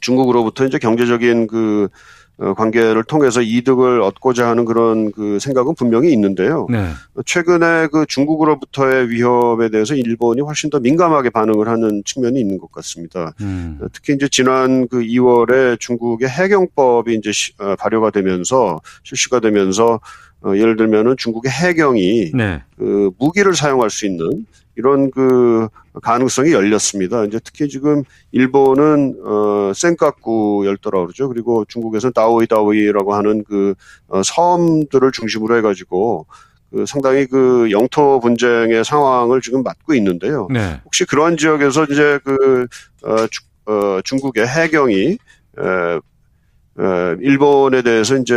[0.00, 1.90] 중국으로부터 이제 경제적인 그 어,
[2.56, 6.66] 관계를 통해서 이득을 얻고자 하는 그런 그 생각은 분명히 있는데요.
[6.70, 6.88] 네.
[7.24, 13.32] 최근에 그 중국으로부터의 위협에 대해서 일본이 훨씬 더 민감하게 반응을 하는 측면이 있는 것 같습니다.
[13.40, 13.78] 음.
[13.92, 20.00] 특히 이제 지난 그 2월에 중국의 해경법이 이제 어, 발효가 되면서 실시가 되면서
[20.44, 22.62] 어, 예를 들면은 중국의 해경이 네.
[22.76, 24.44] 그 무기를 사용할 수 있는
[24.76, 25.68] 이런 그
[26.02, 27.24] 가능성이 열렸습니다.
[27.24, 31.28] 이제 특히 지금 일본은 어 센카쿠 열도라 그러죠.
[31.28, 33.74] 그리고 중국에서는 다오이 다오이라고 하는 그
[34.08, 36.26] 어, 섬들을 중심으로 해가지고
[36.70, 40.48] 그 상당히 그 영토 분쟁의 상황을 지금 맞고 있는데요.
[40.50, 40.80] 네.
[40.84, 42.66] 혹시 그런 지역에서 이제 그
[43.04, 45.18] 어, 주, 어 중국의 해경이
[45.58, 46.00] 에,
[47.20, 48.34] 일본에 대해서 이제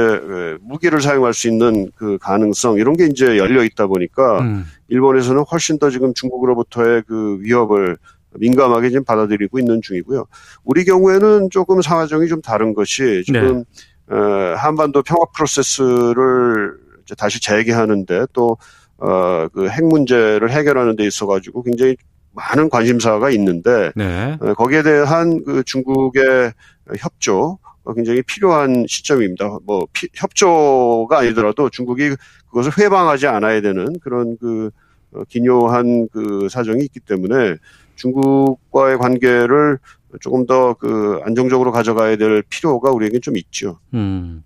[0.61, 4.65] 무기를 사용할 수 있는 그 가능성 이런 게 이제 열려 있다 보니까 음.
[4.89, 7.97] 일본에서는 훨씬 더 지금 중국으로부터의 그 위협을
[8.37, 10.25] 민감하게 지금 받아들이고 있는 중이고요.
[10.65, 13.63] 우리 경우에는 조금 상황이 좀 다른 것이 지금
[14.09, 14.15] 네.
[14.57, 18.57] 한반도 평화 프로세스를 이제 다시 재개하는데 또
[18.97, 21.95] 어, 그 핵 문제를 해결하는 데 있어 가지고 굉장히
[22.33, 24.37] 많은 관심사가 있는데 네.
[24.57, 26.51] 거기에 대한 그 중국의
[26.99, 29.59] 협조 어, 굉장히 필요한 시점입니다.
[29.65, 32.15] 뭐 피, 협조가 아니더라도 중국이
[32.49, 34.71] 그것을 회방하지 않아야 되는 그런 그
[35.13, 37.57] 어, 기묘한 그 사정이 있기 때문에
[37.95, 39.77] 중국과의 관계를
[40.21, 43.79] 조금 더 그 안정적으로 가져가야 될 필요가 우리에게 좀 있죠.
[43.93, 44.43] 음.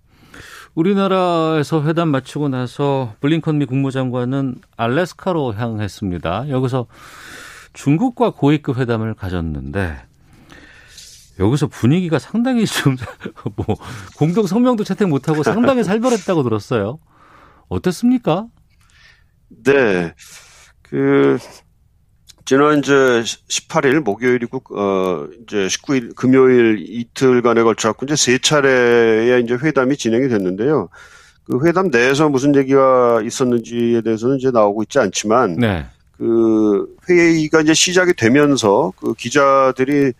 [0.74, 6.48] 우리나라에서 회담 마치고 나서 블링컨 미 국무장관은 알래스카로 향했습니다.
[6.48, 6.86] 여기서
[7.72, 9.96] 중국과 고위급 회담을 가졌는데
[11.40, 12.96] 여기서 분위기가 상당히 좀
[13.56, 13.76] 뭐
[14.16, 16.98] 공동 성명도 채택 못하고 상당히 살벌했다고 들었어요.
[17.68, 18.46] 어땠습니까?
[19.64, 20.14] 네,
[20.82, 21.38] 그
[22.44, 29.54] 지난 이제 18일 목요일이고 어 이제 19일 금요일 이틀간에 걸쳐 갖고 이제 세 차례의 이제
[29.54, 30.88] 회담이 진행이 됐는데요.
[31.44, 35.86] 그 회담 내에서 무슨 얘기가 있었는지에 대해서는 이제 나오고 있지 않지만 네.
[36.16, 40.12] 그 회의가 이제 시작이 되면서 그 기자들이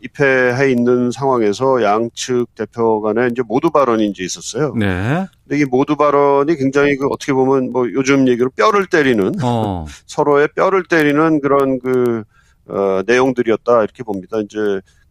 [0.00, 4.74] 입회해 있는 상황에서 양측 대표 간에 이제 모두 발언이 이제 있었어요.
[4.74, 5.26] 네.
[5.46, 9.86] 근데 이 모두 발언이 굉장히 그 어떻게 보면 뭐 요즘 얘기로 뼈를 때리는 어.
[10.06, 12.24] 서로의 뼈를 때리는 그런 그
[12.66, 14.38] 어, 내용들이었다 이렇게 봅니다.
[14.38, 14.58] 이제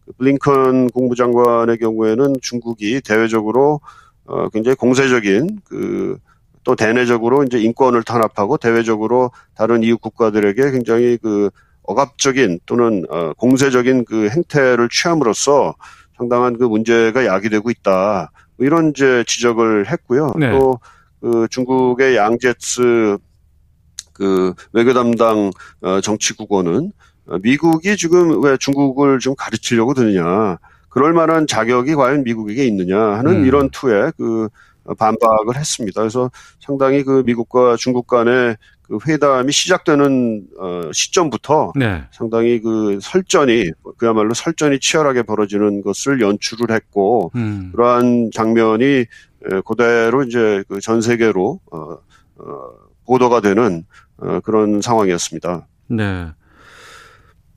[0.05, 3.81] 그 블링컨 국무장관의 경우에는 중국이 대외적으로
[4.25, 6.17] 어, 굉장히 공세적인 그
[6.63, 11.49] 또 대내적으로 이제 인권을 탄압하고 대외적으로 다른 이웃 국가들에게 굉장히 그
[11.91, 15.75] 억압적인 또는 어, 공세적인 그 행태를 취함으로써
[16.17, 18.31] 상당한 그 문제가 야기되고 있다.
[18.57, 20.31] 뭐 이런 이제 지적을 했고요.
[20.37, 20.51] 네.
[20.51, 20.79] 또
[21.21, 23.17] 그 중국의 양제츠
[24.13, 25.51] 그 외교 담당
[25.81, 26.91] 어, 정치국원은
[27.27, 30.57] 어, 미국이 지금 왜 중국을 좀 가르치려고 드느냐.
[30.89, 33.45] 그럴 만한 자격이 과연 미국에게 있느냐 하는 음.
[33.45, 34.49] 이런 투에 그
[34.97, 36.01] 반박을 했습니다.
[36.01, 38.57] 그래서 상당히 그 미국과 중국 간의
[38.91, 42.03] 그 회담이 시작되는 어, 시점부터 네.
[42.11, 47.71] 상당히 그 설전이 그야말로 설전이 치열하게 벌어지는 것을 연출을 했고 음.
[47.73, 49.05] 그러한 장면이
[49.65, 52.53] 그대로 이제 그 전 세계로 어, 어,
[53.05, 53.85] 보도가 되는
[54.17, 55.67] 어, 그런 상황이었습니다.
[55.87, 56.27] 네.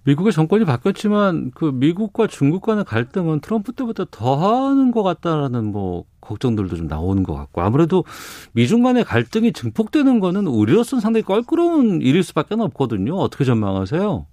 [0.04, 6.76] 미국의 정권이 바뀌었지만 그 미국과 중국 간의 갈등은 트럼프 때보다 더하는 것 같다라는 뭐 걱정들도
[6.76, 8.04] 좀 나오는 것 같고 아무래도
[8.52, 13.16] 미중 간의 갈등이 증폭되는 거는 우리로서는 상당히 껄끄러운 일일 수밖에 없거든요.
[13.16, 14.26] 어떻게 전망하세요?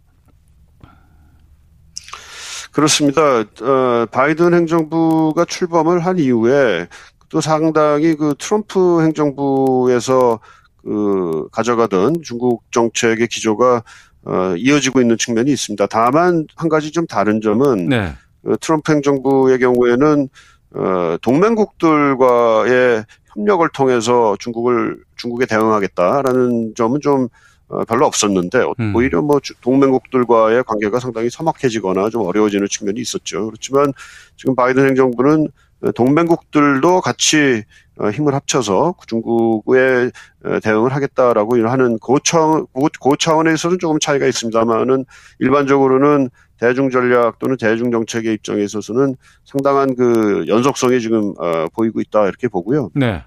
[2.71, 3.21] 그렇습니다.
[3.39, 6.87] 어, 바이든 행정부가 출범을 한 이후에
[7.29, 10.39] 또 상당히 그 트럼프 행정부에서
[10.83, 13.83] 그 가져가던 중국 정책의 기조가
[14.23, 15.87] 어, 이어지고 있는 측면이 있습니다.
[15.87, 18.13] 다만 한 가지 좀 다른 점은 네.
[18.43, 20.29] 그 트럼프 행정부의 경우에는
[20.73, 27.27] 어, 동맹국들과의 협력을 통해서 중국을 중국에 대응하겠다라는 점은 좀
[27.67, 28.95] 어, 별로 없었는데 음.
[28.95, 33.45] 오히려 뭐 동맹국들과의 관계가 상당히 서먹해지거나 좀 어려워지는 측면이 있었죠.
[33.45, 33.93] 그렇지만
[34.35, 35.47] 지금 바이든 행정부는
[35.95, 37.63] 동맹국들도 같이
[37.97, 40.11] 어, 힘을 합쳐서 중국에
[40.43, 42.63] 어, 대응을 하겠다라고 하는 고차,
[42.99, 45.05] 고 차원에서는 조금 차이가 있습니다만은
[45.39, 46.29] 일반적으로는
[46.61, 52.47] 대중 전략 또는 대중 정책의 입장에 있어서는 상당한 그 연속성이 지금 어, 보이고 있다 이렇게
[52.47, 52.91] 보고요.
[52.93, 53.23] 네.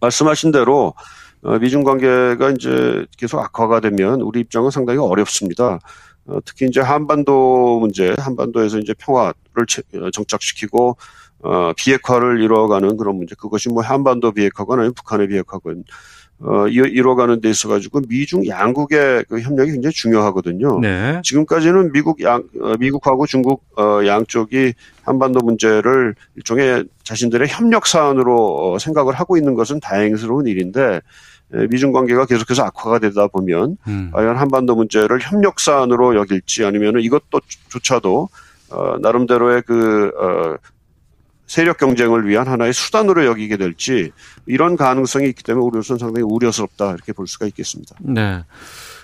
[0.00, 0.92] 말씀하신 대로
[1.60, 5.78] 미중 관계가 이제 계속 악화가 되면 우리 입장은 상당히 어렵습니다.
[6.44, 9.34] 특히 이제 한반도 문제, 한반도에서 이제 평화를
[10.12, 10.96] 정착시키고
[11.44, 13.34] 어, 비핵화를 이뤄가는 그런 문제.
[13.38, 15.84] 그것이 뭐 한반도 비핵화건 아니면 북한의 비핵화건.
[16.40, 20.80] 어, 이뤄가는 데 있어가지고 미중 양국의 그 협력이 굉장히 중요하거든요.
[20.80, 21.20] 네.
[21.22, 28.78] 지금까지는 미국 양, 어, 미국하고 중국, 어, 양쪽이 한반도 문제를 일종의 자신들의 협력 사안으로 어,
[28.78, 31.00] 생각을 하고 있는 것은 다행스러운 일인데,
[31.70, 34.10] 미중 관계가 계속해서 악화가 되다 보면, 음.
[34.12, 38.28] 과연 한반도 문제를 협력 사안으로 여길지 아니면 이것도 조차도,
[38.70, 40.56] 어, 나름대로의 그, 어,
[41.46, 44.12] 세력 경쟁을 위한 하나의 수단으로 여기게 될지
[44.46, 47.96] 이런 가능성이 있기 때문에 우리로서는 상당히 우려스럽다 이렇게 볼 수가 있겠습니다.
[48.00, 48.44] 네.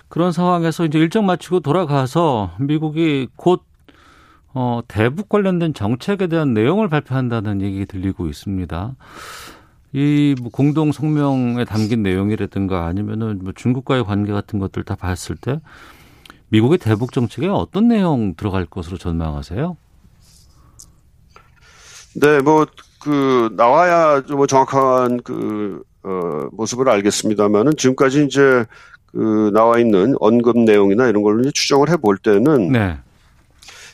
[0.09, 3.62] 그런 상황에서 이제 일정 마치고 돌아가서 미국이 곧
[4.53, 8.96] 어, 대북 관련된 정책에 대한 내용을 발표한다는 얘기 들리고 있습니다.
[9.92, 15.61] 이 뭐 공동 성명에 담긴 내용이라든가 아니면은 뭐 중국과의 관계 같은 것들 다 봤을 때
[16.48, 19.76] 미국의 대북 정책에 어떤 내용 들어갈 것으로 전망하세요?
[22.14, 22.66] 네, 뭐,
[23.01, 28.64] 그, 나와야 좀 정확한 그, 어, 모습을 알겠습니다만은 지금까지 이제
[29.12, 32.96] 그 나와 있는 언급 내용이나 이런 걸로 이제 추정을 해볼 때는 네.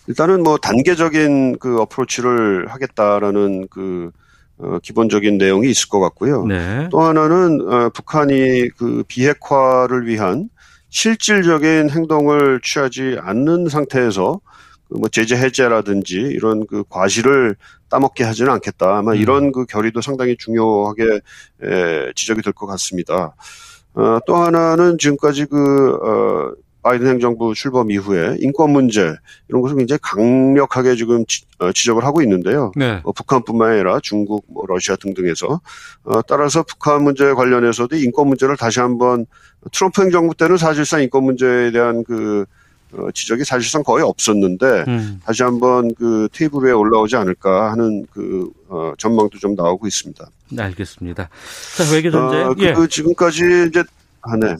[0.07, 4.11] 일단은 뭐 단계적인 그 어프로치를 하겠다라는 그
[4.59, 6.47] 어, 기본적인 내용이 있을 것 같고요.
[6.47, 6.89] 네.
[6.91, 10.49] 또 하나는 어, 북한이 그 비핵화를 위한
[10.91, 14.41] 실질적인 행동을 취하지 않는 상태에서
[14.89, 17.57] 그 뭐 제재 해제라든지 이런 그 과실을
[17.89, 18.99] 따먹게 하지는 않겠다.
[18.99, 19.17] 아마 음.
[19.17, 21.21] 이런 그 결의도 상당히 중요하게
[21.63, 23.35] 에, 지적이 될 것 같습니다.
[23.95, 29.13] 어, 또 하나는 지금까지 그 어, 바이든 행정부 출범 이후에 인권 문제
[29.49, 32.71] 이런 것을 굉장히 강력하게 지금 지, 어, 적을 하고 있는데요.
[32.77, 33.01] 네.
[33.03, 35.61] 어, 북한뿐만 아니라 중국, 뭐 러시아 등등에서
[36.05, 39.27] 어, 따라서 북한 문제 관련해서도 인권 문제를 다시 한번
[39.73, 42.45] 트럼프 행정부 때는 사실상 인권 문제에 대한 그
[42.93, 45.21] 어, 지적이 사실상 거의 없었는데 음.
[45.25, 50.25] 다시 한번 그 테이블 위에 올라오지 않을까 하는 그 어, 전망도 좀 나오고 있습니다.
[50.53, 51.29] 네, 알겠습니다.
[51.77, 52.37] 자, 외교 전제.
[52.37, 52.73] 어, 그, 예.
[52.73, 53.83] 그 지금까지 이제
[54.23, 54.57] 아, 네.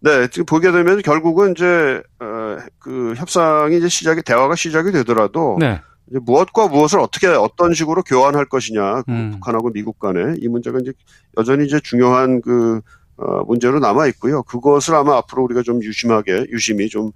[0.00, 5.80] 네, 지금 보게 되면 결국은 이제 어, 그 협상이 이제 시작이 대화가 시작이 되더라도 네.
[6.08, 9.30] 이제 무엇과 무엇을 어떻게 어떤 식으로 교환할 것이냐 그 음.
[9.32, 10.92] 북한하고 미국 간에 이 문제가 이제
[11.36, 12.80] 여전히 이제 중요한 그
[13.18, 14.42] 어, 문제로 남아 있고요.
[14.44, 17.10] 그것을 아마 앞으로 우리가 좀 유심하게 유심히 좀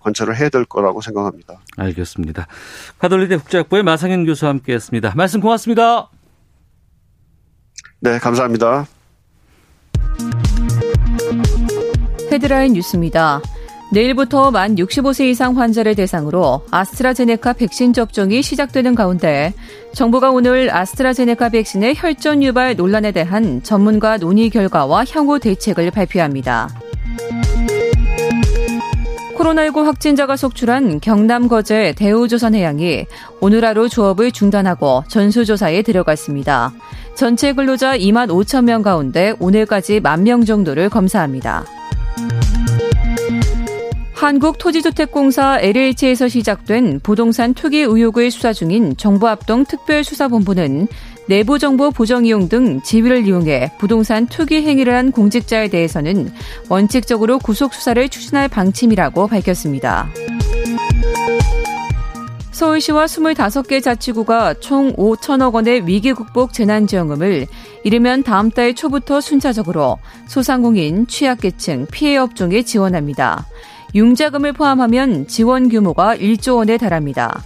[0.00, 1.60] 관찰을 해야 될 거라고 생각합니다.
[1.76, 2.46] 알겠습니다.
[2.98, 5.14] 카톨리대 국제학부의 마상현 교수와 함께했습니다.
[5.16, 6.10] 말씀 고맙습니다.
[8.00, 8.86] 네, 감사합니다.
[12.30, 13.40] 헤드라인 뉴스입니다.
[13.90, 19.54] 내일부터 만 65세 이상 환자를 대상으로 아스트라제네카 백신 접종이 시작되는 가운데
[19.98, 26.68] 정부가 오늘 아스트라제네카 백신의 혈전 유발 논란에 대한 전문가 논의 결과와 향후 대책을 발표합니다.
[29.36, 33.06] 코로나19 확진자가 속출한 경남 거제 대우조선해양이
[33.40, 36.72] 오늘 하루 조업을 중단하고 전수조사에 들어갔습니다.
[37.16, 41.64] 전체 근로자 2만 5천 명 가운데 오늘까지 만명 정도를 검사합니다.
[44.18, 50.88] 한국토지주택공사 LH에서 시작된 부동산 투기 의혹을 수사 중인 정부합동 특별수사본부는
[51.28, 56.32] 내부 정보 보정 이용 등 지위를 이용해 부동산 투기 행위를 한 공직자에 대해서는
[56.68, 60.08] 원칙적으로 구속 수사를 추진할 방침이라고 밝혔습니다.
[62.50, 67.46] 서울시와 25개 자치구가 총 5천억 원의 위기 극복 재난지원금을
[67.84, 73.46] 이르면 다음 달 초부터 순차적으로 소상공인, 취약계층, 피해 업종에 지원합니다.
[73.94, 77.42] 융자금을 포함하면 지원 규모가 1조 원에 달합니다.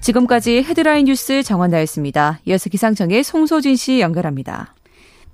[0.00, 2.40] 지금까지 헤드라인 뉴스 정원 나였습니다.
[2.44, 4.73] 이어서 기상청의 송소진 씨 연결합니다.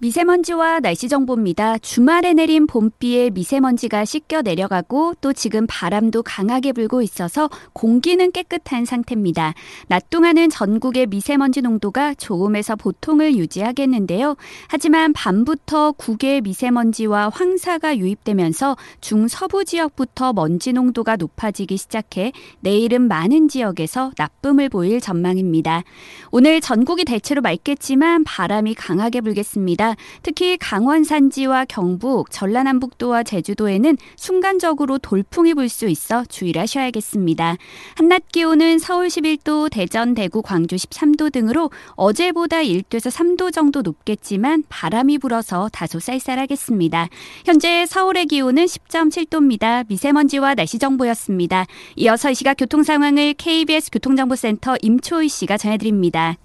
[0.02, 1.76] 미세먼지와 날씨 정보입니다.
[1.76, 9.52] 주말에 내린 봄비에 미세먼지가 씻겨 내려가고 또 지금 바람도 강하게 불고 있어서 공기는 깨끗한 상태입니다.
[9.88, 14.36] 낮 동안은 전국의 미세먼지 농도가 좋음에서 보통을 유지하겠는데요.
[14.68, 24.12] 하지만 밤부터 국외 미세먼지와 황사가 유입되면서 중서부 지역부터 먼지 농도가 높아지기 시작해 내일은 많은 지역에서
[24.16, 25.82] 나쁨을 보일 전망입니다.
[26.30, 29.89] 오늘 전국이 대체로 맑겠지만 바람이 강하게 불겠습니다.
[30.22, 37.56] 특히 강원 산지와 경북, 전라남북도와 제주도에는 순간적으로 돌풍이 불 수 있어 주의를 하셔야겠습니다.
[37.94, 45.18] 한낮 기온은 서울 11도, 대전, 대구, 광주 13도 등으로 어제보다 1도에서 3도 정도 높겠지만 바람이
[45.18, 47.08] 불어서 다소 쌀쌀하겠습니다.
[47.46, 49.86] 현재 서울의 기온은 10.7도입니다.
[49.88, 51.66] 미세먼지와 날씨 정보였습니다.
[51.96, 56.36] 이어서 이 시각 교통 상황을 KBS 교통정보센터 임초희 씨가 전해드립니다.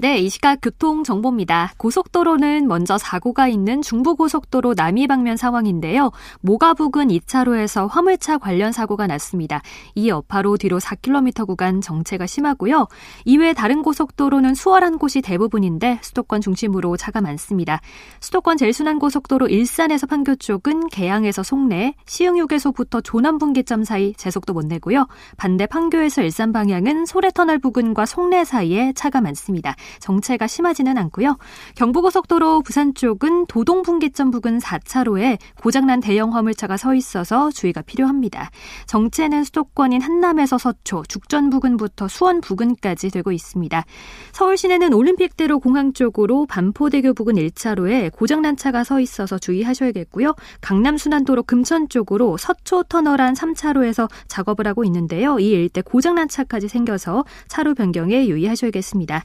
[0.00, 1.72] 네, 이 시각 교통 정보입니다.
[1.76, 6.12] 고속도로는 먼저 사고가 있는 중부고속도로 남이 방면 상황인데요.
[6.40, 9.60] 모가 부근 2차로에서 화물차 관련 사고가 났습니다.
[9.96, 12.86] 이 여파로 뒤로 4km 구간 정체가 심하고요.
[13.24, 17.80] 이외 다른 고속도로는 수월한 곳이 대부분인데 수도권 중심으로 차가 많습니다.
[18.20, 25.08] 수도권 제일 순환 고속도로 일산에서 판교 쪽은 개양에서 송내, 시흥휴게소부터 조남분기점 사이 제속도 못 내고요.
[25.36, 29.74] 반대 판교에서 일산 방향은 소래터널 부근과 송내 사이에 차가 많습니다.
[30.00, 31.36] 정체가 심하지는 않고요.
[31.76, 38.50] 경부고속도로 부산 쪽은 도동 분기점 부근 4차로에 고장난 대형 화물차가 서 있어서 주의가 필요합니다.
[38.86, 43.84] 정체는 수도권인 한남에서 서초, 죽전 부근부터 수원 부근까지 되고 있습니다.
[44.32, 50.34] 서울 시내는 올림픽대로 공항 쪽으로 반포대교 부근 1차로에 고장난 차가 서 있어서 주의하셔야겠고요.
[50.60, 55.38] 강남 순환도로 금천 쪽으로 서초 터널 안 3차로에서 작업을 하고 있는데요.
[55.38, 59.24] 이 일대 고장난 차까지 생겨서 차로 변경에 유의하셔야겠습니다.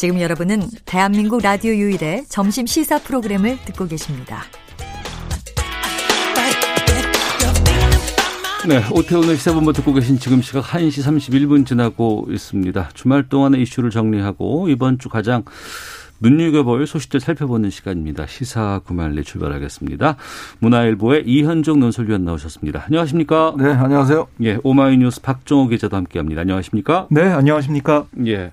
[0.00, 4.44] 지금 여러분은 대한민국 라디오 유일의 점심 시사 프로그램을 듣고 계십니다.
[8.66, 12.88] 네, 오태훈의 시사본부 듣고 계신 지금 시각 1시 31분 지나고 있습니다.
[12.94, 15.44] 주말 동안의 이슈를 정리하고 이번 주 가장
[16.20, 18.26] 눈여겨볼 소식들 살펴보는 시간입니다.
[18.26, 20.16] 시사 구말리 출발하겠습니다.
[20.60, 22.84] 문화일보의 이현종 논설위원 나오셨습니다.
[22.86, 23.54] 안녕하십니까?
[23.58, 24.28] 네, 안녕하세요.
[24.44, 26.40] 예, 오마이뉴스 박종호 기자도 함께합니다.
[26.40, 27.06] 안녕하십니까?
[27.10, 28.06] 네, 안녕하십니까?
[28.28, 28.52] 예.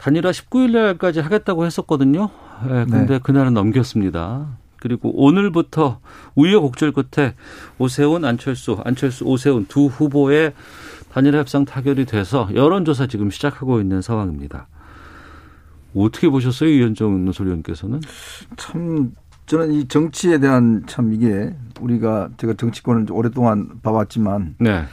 [0.00, 2.30] 단일화 19일 날까지 하겠다고 했었거든요.
[2.66, 3.18] 네, 근데 네.
[3.22, 4.56] 그날은 넘겼습니다.
[4.78, 6.00] 그리고 오늘부터
[6.36, 7.34] 우여곡절 끝에
[7.78, 10.54] 오세훈, 안철수, 안철수, 오세훈 두 후보의
[11.12, 14.68] 단일화 협상 타결이 돼서 여론조사 지금 시작하고 있는 상황입니다.
[15.94, 18.00] 어떻게 보셨어요, 이현정 노소위원께서는?
[18.56, 19.12] 참
[19.44, 24.84] 저는 이 정치에 대한 참 이게 우리가 제가 정치권을 오랫동안 봐왔지만 네.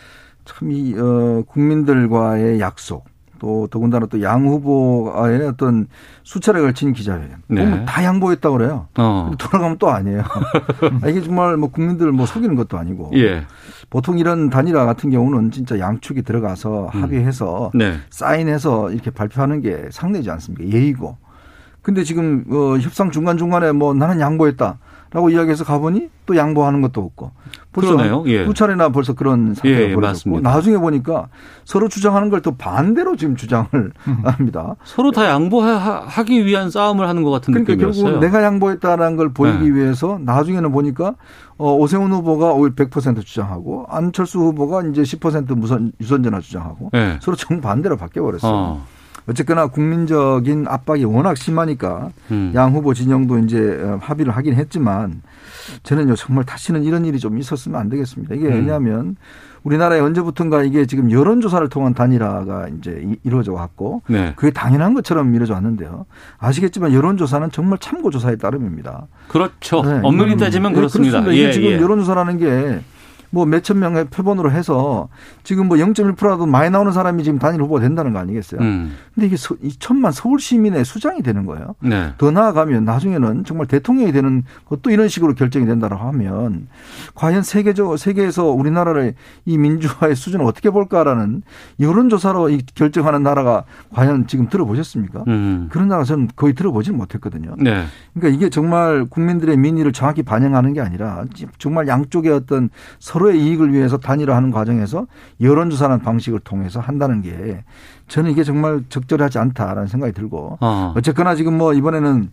[0.43, 3.05] 참이 어, 국민들과의 약속
[3.39, 5.87] 또 더군다나 또 양 후보의 어떤
[6.23, 7.41] 수차례 걸친 기자회견.
[7.47, 7.85] 네.
[7.85, 8.87] 다 양보했다고 그래요.
[8.97, 9.31] 어.
[9.37, 10.23] 돌아가면 또 아니에요.
[11.01, 13.11] 아, 이게 정말 뭐 국민들을 뭐 속이는 것도 아니고.
[13.15, 13.43] 예.
[13.89, 17.03] 보통 이런 단일화 같은 경우는 진짜 양축이 들어가서 음.
[17.03, 17.97] 합의해서 네.
[18.09, 20.65] 사인해서 이렇게 발표하는 게 상례지 않습니까?
[20.75, 21.17] 예의고.
[21.81, 24.79] 근데 지금 어 협상 중간 중간에 뭐 나는 양보했다.
[25.11, 27.31] 라고 이야기해서 가보니 또 양보하는 것도 없고.
[27.71, 28.23] 벌써 그러네요.
[28.27, 28.45] 예.
[28.45, 31.27] 두 차례나 벌써 그런 예, 예 벌어졌고 나중에 보니까
[31.63, 34.17] 서로 주장하는 걸 또 반대로 지금 주장을 음.
[34.23, 34.75] 합니다.
[34.85, 38.03] 서로 다 양보하기 위한 싸움을 하는 것 같은 그러니까 느낌이었어요.
[38.05, 39.75] 결국 내가 양보했다는 걸 보이기 네.
[39.75, 41.15] 위해서 나중에는 보니까
[41.57, 47.17] 어, 오세훈 후보가 오히려 100% 주장하고 안철수 후보가 이제 10% 무선 유선전화 주장하고 네.
[47.21, 48.53] 서로 정반대로 바뀌어 버렸어요.
[48.53, 48.85] 어.
[49.27, 52.51] 어쨌거나 국민적인 압박이 워낙 심하니까 음.
[52.55, 55.21] 양 후보 진영도 이제 어, 합의를 하긴 했지만
[55.83, 58.35] 저는요 정말 다시는 이런 일이 좀 있었으면 안 되겠습니다.
[58.35, 58.53] 이게 음.
[58.53, 59.15] 왜냐하면
[59.63, 64.31] 우리나라에 언제부턴가 이게 지금 여론조사를 통한 단일화가 이제 이루어져 왔고 네.
[64.37, 66.05] 그게 당연한 것처럼 이루어져 왔는데요.
[66.37, 69.07] 아시겠지만 여론조사는 정말 참고조사의 따름입니다.
[69.27, 69.81] 그렇죠.
[69.81, 69.99] 네.
[70.03, 71.19] 엄밀히 따지면 네, 그렇습니다.
[71.21, 71.33] 그렇습니다.
[71.33, 71.81] 이게 예, 지금 예.
[71.81, 72.79] 여론조사라는 게
[73.29, 75.09] 뭐 몇천 명의 표본으로 해서
[75.43, 78.61] 지금 뭐 0.1%라도 많이 나오는 사람이 지금 단일 후보가 된다는 거 아니겠어요?
[78.61, 78.95] 음.
[79.13, 81.75] 근데 이게 이 천만 서울 시민의 수장이 되는 거예요.
[81.81, 82.13] 네.
[82.17, 86.67] 더 나아가면 나중에는 정말 대통령이 되는 것도 이런 식으로 결정이 된다고 하면
[87.15, 91.43] 과연 세계적 세계에서 우리나라를 이 민주화의 수준을 어떻게 볼까라는
[91.79, 95.23] 여론조사로 이 결정하는 나라가 과연 지금 들어보셨습니까?
[95.27, 95.67] 음.
[95.71, 97.55] 그런 나라 저는 거의 들어보지는 못했거든요.
[97.57, 97.85] 네.
[98.13, 101.25] 그러니까 이게 정말 국민들의 민의를 정확히 반영하는 게 아니라
[101.57, 105.07] 정말 양쪽의 어떤 서 로의 이익을 위해서 단일화하는 과정에서
[105.41, 107.63] 여론조사라는 방식을 통해서 한다는 게
[108.07, 110.93] 저는 이게 정말 적절하지 않다라는 생각이 들고 어.
[110.95, 112.29] 어쨌거나 지금 뭐 이번에는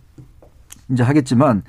[0.89, 1.63] 이제 하겠지만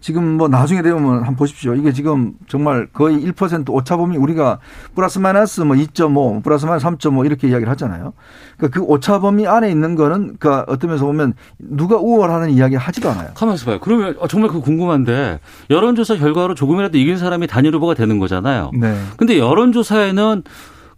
[0.00, 1.74] 지금 뭐 나중에 되면 한번 보십시오.
[1.74, 4.58] 이게 지금 정말 거의 1% 오차범위 우리가
[4.94, 8.14] 플러스 마이너스 뭐 2.5, 플러스 마이너스 3.5 이렇게 이야기를 하잖아요.
[8.56, 13.28] 그러니까 그 오차범위 안에 있는 거는 그러니까 어떤 면에서 보면 누가 우월하는 이야기 하지도 않아요.
[13.34, 13.78] 가만 있어 봐요.
[13.80, 18.70] 그러면 어, 정말 그 궁금한데 여론조사 결과로 조금이라도 이긴 사람이 단일 후보가 되는 거잖아요.
[18.74, 18.98] 네.
[19.16, 20.42] 근데 여론조사에는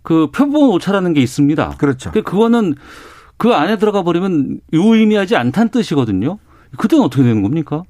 [0.03, 1.74] 그 표본 오차라는 게 있습니다.
[1.78, 2.12] 그렇죠.
[2.12, 2.74] 그거는
[3.36, 6.38] 그 안에 들어가 버리면 유의미하지 않다는 뜻이거든요.
[6.76, 7.82] 그때는 어떻게 되는 겁니까?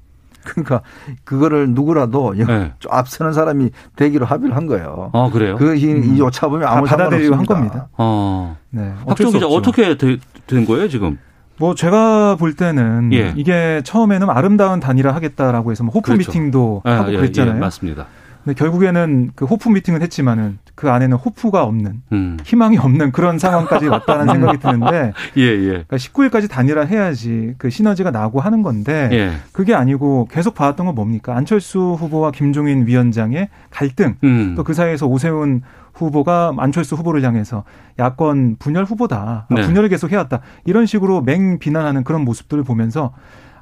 [0.43, 0.81] 그러니까
[1.23, 2.73] 그거를 누구라도 네.
[2.89, 5.09] 앞서는 사람이 되기로 합의를 한 거예요.
[5.13, 5.57] 아 그래요?
[5.57, 6.21] 그이 음.
[6.21, 7.87] 오차 보면 아무 받아들이고 한 겁니다.
[7.97, 8.57] 어.
[8.69, 8.93] 네.
[9.07, 10.17] 박정 기자 어떻게 되,
[10.47, 11.17] 된 거예요 지금?
[11.57, 13.33] 뭐 제가 볼 때는 예.
[13.35, 16.31] 이게 처음에는 아름다운 단일화 하겠다라고 해서 뭐 호프 그렇죠.
[16.31, 17.55] 미팅도 예, 하고 예, 그랬잖아요.
[17.55, 18.07] 예, 맞습니다.
[18.43, 22.37] 근데 결국에는 그 호프 미팅은 했지만은 그 안에는 호프가 없는 음.
[22.43, 25.67] 희망이 없는 그런 상황까지 왔다는 생각이 드는데 예, 예.
[25.67, 29.31] 그러니까 19일까지 단일화 해야지 그 시너지가 나고 하는 건데 예.
[29.51, 34.55] 그게 아니고 계속 봐왔던 건 뭡니까 안철수 후보와 김종인 위원장의 갈등 음.
[34.55, 35.61] 또그 사이에서 오세훈
[35.93, 37.63] 후보가 안철수 후보를 향해서
[37.99, 39.61] 야권 분열 후보다 네.
[39.61, 43.13] 분열을 계속 해왔다 이런 식으로 맹 비난하는 그런 모습들을 보면서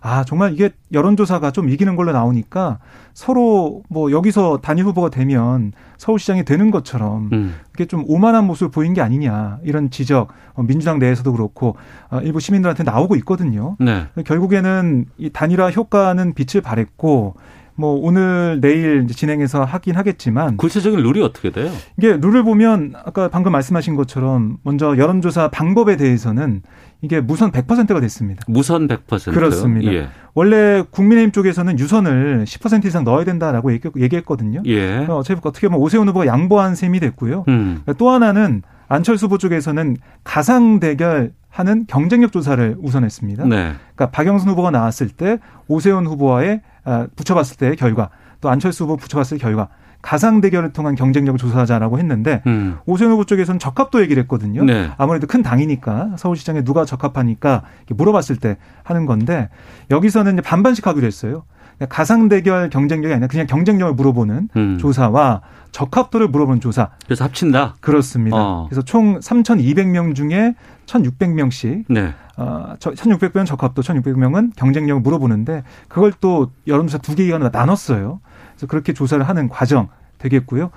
[0.03, 2.79] 아, 정말 이게 여론조사가 좀 이기는 걸로 나오니까
[3.13, 7.55] 서로 뭐 여기서 단일 후보가 되면 서울시장이 되는 것처럼 음.
[7.75, 11.75] 이게 좀 오만한 모습을 보인 게 아니냐 이런 지적 어, 민주당 내에서도 그렇고
[12.09, 13.77] 어, 일부 시민들한테 나오고 있거든요.
[13.79, 14.07] 네.
[14.25, 17.35] 결국에는 이 단일화 효과는 빛을 발했고
[17.75, 21.71] 뭐 오늘 내일 진행해서 하긴 하겠지만 구체적인 룰이 어떻게 돼요?
[21.97, 26.61] 이게 룰을 보면 아까 방금 말씀하신 것처럼 먼저 여론조사 방법에 대해서는
[27.01, 28.43] 이게 무선 100%가 됐습니다.
[28.47, 29.33] 무선 100%요?
[29.33, 29.91] 그렇습니다.
[29.91, 30.09] 예.
[30.33, 34.61] 원래 국민의힘 쪽에서는 유선을 10% 이상 넣어야 된다라고 얘기했거든요.
[34.67, 35.05] 예.
[35.09, 37.45] 어차피 어떻게 보면 오세훈 후보가 양보한 셈이 됐고요.
[37.47, 37.81] 음.
[37.97, 43.45] 또 하나는 안철수 후보 쪽에서는 가상 대결 하는 경쟁력 조사를 우선했습니다.
[43.45, 43.73] 네.
[43.95, 49.37] 그러니까 박영선 후보가 나왔을 때 오세훈 후보와의 아, 붙여봤을 때의 결과 또 안철수 후보 붙여봤을
[49.37, 49.67] 때 결과
[50.01, 52.77] 가상 대결을 통한 경쟁력을 조사하자라고 했는데 음.
[52.85, 54.63] 오세훈 후보 쪽에서는 적합도 얘기를 했거든요.
[54.63, 54.89] 네.
[54.97, 59.49] 아무래도 큰 당이니까 서울시장에 누가 적합하니까 물어봤을 때 하는 건데
[59.89, 61.43] 여기서는 반반씩 하기로 했어요.
[61.89, 64.77] 가상 대결 경쟁력이 아니라 그냥 경쟁력을 물어보는 음.
[64.77, 65.41] 조사와
[65.71, 66.89] 적합도를 물어보는 조사.
[67.05, 67.75] 그래서 합친다.
[67.79, 68.37] 그렇습니다.
[68.37, 68.67] 어.
[68.69, 70.53] 그래서 총 3,200명 중에
[70.85, 72.13] 1,600명씩 네.
[72.37, 78.19] 어, 1,600명 적합도, 1,600명은 경쟁력을 물어보는데 그걸 또 여론조사 두 개 기관으로 나눴어요.
[78.61, 79.89] 그래서 그렇게 조사를 하는 과정
[80.19, 80.69] 되겠고요.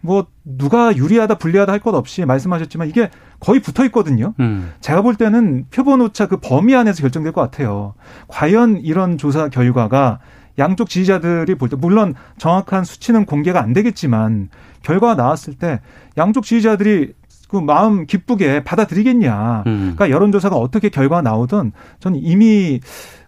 [0.00, 4.34] 뭐 누가 유리하다 불리하다 할 것 없이 말씀하셨지만 이게 거의 붙어 있거든요.
[4.38, 4.72] 음.
[4.80, 7.94] 제가 볼 때는 표본 오차 그 범위 안에서 결정될 것 같아요.
[8.28, 10.20] 과연 이런 조사 결과가
[10.58, 14.50] 양쪽 지지자들이 볼 때 물론 정확한 수치는 공개가 안 되겠지만
[14.82, 15.80] 결과가 나왔을 때
[16.16, 17.14] 양쪽 지지자들이
[17.48, 19.64] 그 마음 기쁘게 받아들이겠냐.
[19.66, 19.94] 음.
[19.96, 22.80] 그러니까 여론조사가 어떻게 결과가 나오든 저는 이미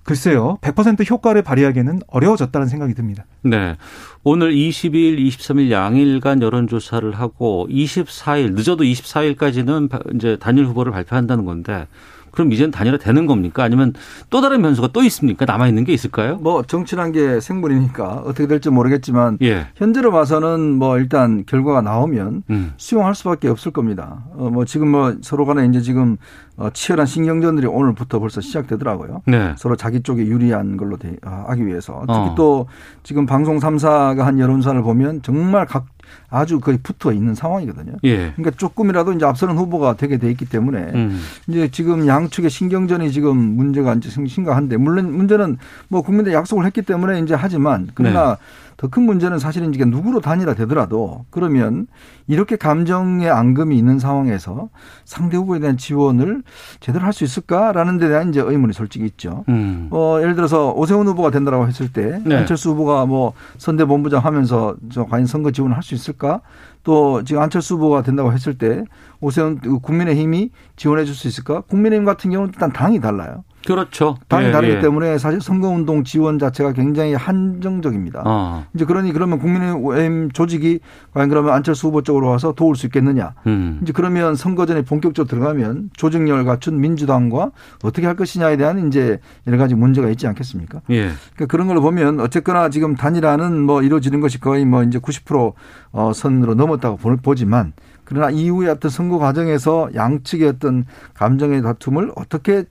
[0.05, 3.25] 글쎄요, 100% 효과를 발휘하기에는 어려워졌다는 생각이 듭니다.
[3.43, 3.77] 네.
[4.23, 11.87] 오늘 22일, 23일 양일간 여론조사를 하고 24일, 늦어도 24일까지는 이제 단일 후보를 발표한다는 건데
[12.33, 13.63] 그럼 이제는 단일화 되는 겁니까?
[13.63, 13.93] 아니면
[14.29, 15.45] 또 다른 변수가 또 있습니까?
[15.45, 16.35] 남아 있는 게 있을까요?
[16.39, 19.69] 뭐 정치란 게 생물이니까 어떻게 될지 모르겠지만 예.
[19.77, 22.73] 현재로 봐서는 뭐 일단 결과가 나오면 음.
[22.77, 24.25] 수용할 수밖에 없을 겁니다.
[24.37, 29.23] 어 뭐 지금 뭐 서로 간에 이제 지금 어 치열한 신경전들이 오늘부터 벌써 시작되더라고요.
[29.27, 29.55] 네.
[29.59, 32.35] 서로 자기 쪽에 유리한 걸로 되, 어, 하기 위해서 특히 어.
[32.37, 32.67] 또
[33.03, 35.87] 지금 방송 3사가 한 여론사를 보면 정말 각
[36.29, 37.95] 아주 거의 붙어 있는 상황이거든요.
[38.05, 38.33] 예.
[38.33, 41.21] 그러니까 조금이라도 이제 앞서는 후보가 되게 돼 있기 때문에 음.
[41.49, 47.21] 이제 지금 양측의 신경전이 지금 문제가 이제 심각한데 물론 문제는 뭐 국민들 약속을 했기 때문에
[47.21, 48.37] 이제 하지만 그러나 네.
[48.77, 51.87] 더 큰 문제는 사실은 이게 누구로 단일화 되더라도 그러면
[52.27, 54.69] 이렇게 감정의 앙금이 있는 상황에서
[55.05, 56.43] 상대 후보에 대한 지원을
[56.81, 59.45] 제대로 할 수 있을까라는 데 대한 이제 의문이 솔직히 있죠.
[59.49, 59.89] 음.
[59.93, 62.37] 어, 예를 들어서 오세훈 후보가 된다라고 했을 때 네.
[62.37, 66.41] 안철수 후보가 뭐 선대본부장 하면서 저 과연 선거 지원을 할 수 있을까?
[66.83, 68.85] 또 지금 안철수 후보가 된다고 했을 때
[69.21, 71.61] 오세훈 국민의힘이 지원해 줄 수 있을까?
[71.63, 73.45] 국민의힘 같은 경우는 일단 당이 달라요.
[73.67, 74.17] 그렇죠.
[74.29, 74.81] 당이 예, 다르기 예.
[74.81, 78.23] 때문에 사실 선거운동 지원 자체가 굉장히 한정적입니다.
[78.25, 78.65] 어.
[78.75, 80.81] 이제 그러니 그러면 국민의힘 조직이
[81.13, 83.35] 과연 그러면 안철수 후보 쪽으로 와서 도울 수 있겠느냐.
[83.47, 83.81] 음.
[83.83, 87.51] 이제 그러면 선거전에 본격적으로 들어가면 조직력을 갖춘 민주당과
[87.83, 90.83] 어떻게 할 것이냐에 대한 이제 여러 가지 문제가 있지 않겠습니까?
[90.91, 91.11] 예.
[91.35, 95.53] 그러니까 그런 걸 보면 어쨌거나 지금 단일화는 뭐 이루어지는 것이 거의 뭐 이제 90%
[95.93, 97.73] 어, 선으로 넘었다고 보지만
[98.05, 100.85] 그러나 이후에 어떤 선거 과정에서 양측의 어떤
[101.15, 102.65] 감정의 다툼을 어떻게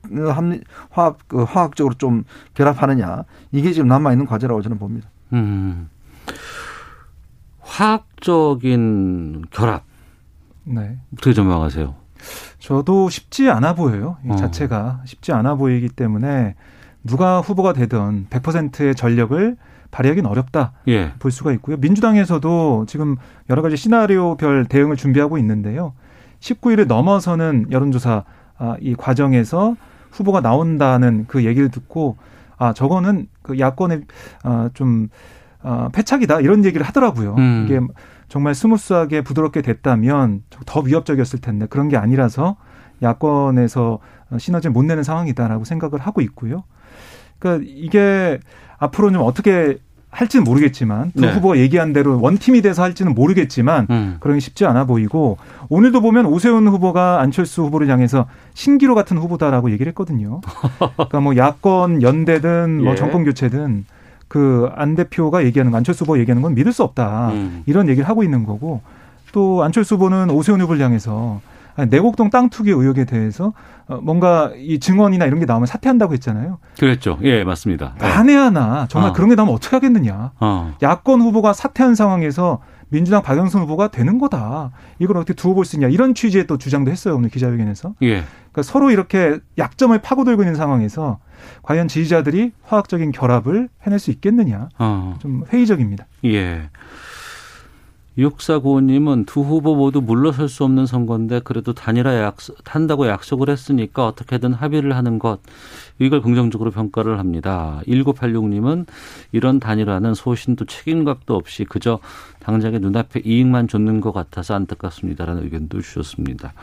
[0.92, 2.24] 화학, 그 화학적으로 좀
[2.54, 5.10] 결합하느냐 이게 지금 남아 있는 과제라고 저는 봅니다.
[5.34, 5.90] 음.
[7.60, 9.84] 화학적인 결합.
[10.66, 11.00] 네.
[11.14, 11.96] 어떻게 전망하세요?
[12.60, 14.18] 저도 쉽지 않아 보여요.
[14.26, 14.36] 이 어.
[14.36, 16.56] 자체가 쉽지 않아 보이기 때문에
[17.04, 19.58] 누가 후보가 되든 100%의 전력을
[19.94, 21.14] 발휘하기는 어렵다 예.
[21.20, 21.78] 볼 수가 있고요.
[21.78, 23.16] 민주당에서도 지금
[23.50, 25.94] 여러 가지 시나리오별 대응을 준비하고 있는데요.
[26.40, 28.24] 19일을 넘어서는 여론조사
[28.58, 29.76] 아, 이 과정에서
[30.12, 32.18] 후보가 나온다는 그 얘기를 듣고
[32.58, 34.02] 아 저거는 그 야권의
[34.44, 35.10] 아, 좀
[35.62, 37.36] 어, 패착이다 이런 얘기를 하더라고요.
[37.38, 37.66] 음.
[37.66, 37.80] 이게
[38.28, 42.58] 정말 스무스하게 부드럽게 됐다면 더 위협적이었을 텐데 그런 게 아니라서
[43.02, 44.00] 야권에서
[44.38, 46.64] 시너지를 못 내는 상황이다라고 생각을 하고 있고요.
[47.38, 48.40] 그러니까 이게
[48.84, 49.78] 앞으로 좀 어떻게
[50.10, 51.34] 할지는 모르겠지만 두 네.
[51.34, 54.18] 후보가 얘기한 대로 원팀이 돼서 할지는 모르겠지만 음.
[54.20, 55.38] 그런 게 쉽지 않아 보이고
[55.70, 60.42] 오늘도 보면 오세훈 후보가 안철수 후보를 향해서 신기로 같은 후보다라고 얘기를 했거든요.
[60.78, 62.96] 그러니까 뭐 야권 연대든 뭐 예.
[62.96, 63.86] 정권 교체든
[64.28, 67.30] 그 안 대표가 얘기하는 거, 안철수 후보 얘기하는 건 믿을 수 없다.
[67.34, 67.64] 음.
[67.68, 68.82] 이런 얘기를 하고 있는 거고
[69.32, 71.42] 또 안철수 후보는 오세훈 후보를 향해서
[71.90, 73.54] 내곡동 땅 투기 의혹에 대해서
[73.88, 76.60] 어, 뭔가 이 증언이나 이런 게 나오면 사퇴한다고 했잖아요.
[76.80, 77.18] 그랬죠.
[77.24, 77.96] 예, 맞습니다.
[78.00, 79.14] 만에 하나 정말 어.
[79.14, 80.32] 그런 게 나오면 어떻게 하겠느냐.
[80.40, 80.74] 어.
[80.82, 82.60] 야권 후보가 사퇴한 상황에서
[82.90, 84.70] 민주당 박영선 후보가 되는 거다.
[85.00, 85.88] 이걸 어떻게 두고 볼 수 있냐.
[85.88, 87.16] 이런 취지의 또 주장도 했어요.
[87.16, 87.96] 오늘 기자회견에서.
[88.04, 88.24] 예.
[88.52, 91.18] 그러니까 서로 이렇게 약점을 파고들고 있는 상황에서
[91.64, 94.70] 과연 지지자들이 화학적인 결합을 해낼 수 있겠느냐.
[94.78, 95.16] 어.
[95.20, 96.06] 좀 회의적입니다.
[96.26, 96.70] 예.
[98.18, 104.54] 6495님은 두 후보 모두 물러설 수 없는 선거인데 그래도 단일화 약속, 한다고 약속을 했으니까 어떻게든
[104.54, 105.40] 합의를 하는 것
[106.00, 107.82] 이걸 긍정적으로 평가를 합니다.
[107.88, 108.86] 1986님은
[109.32, 112.00] 이런 단일화는 소신도 책임각도 없이 그저
[112.40, 116.54] 당장의 눈앞에 이익만 줬는 것 같아서 안타깝습니다라는 의견도 주셨습니다.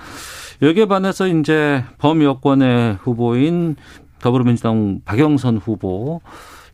[0.62, 3.76] 여기에 반해서 이제 범여권의 후보인
[4.20, 6.20] 더불어민주당 박영선 후보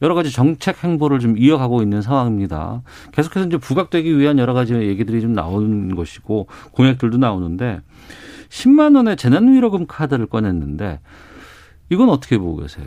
[0.02, 2.82] 여러 가지 정책 행보를 좀 이어가고 있는 상황입니다.
[3.12, 7.80] 계속해서 이제 부각되기 위한 여러 가지 얘기들이 좀 나오는 것이고 공약들도 나오는데
[8.48, 11.00] 10만 원의 재난위로금 카드를 꺼냈는데
[11.88, 12.86] 이건 어떻게 보고 계세요?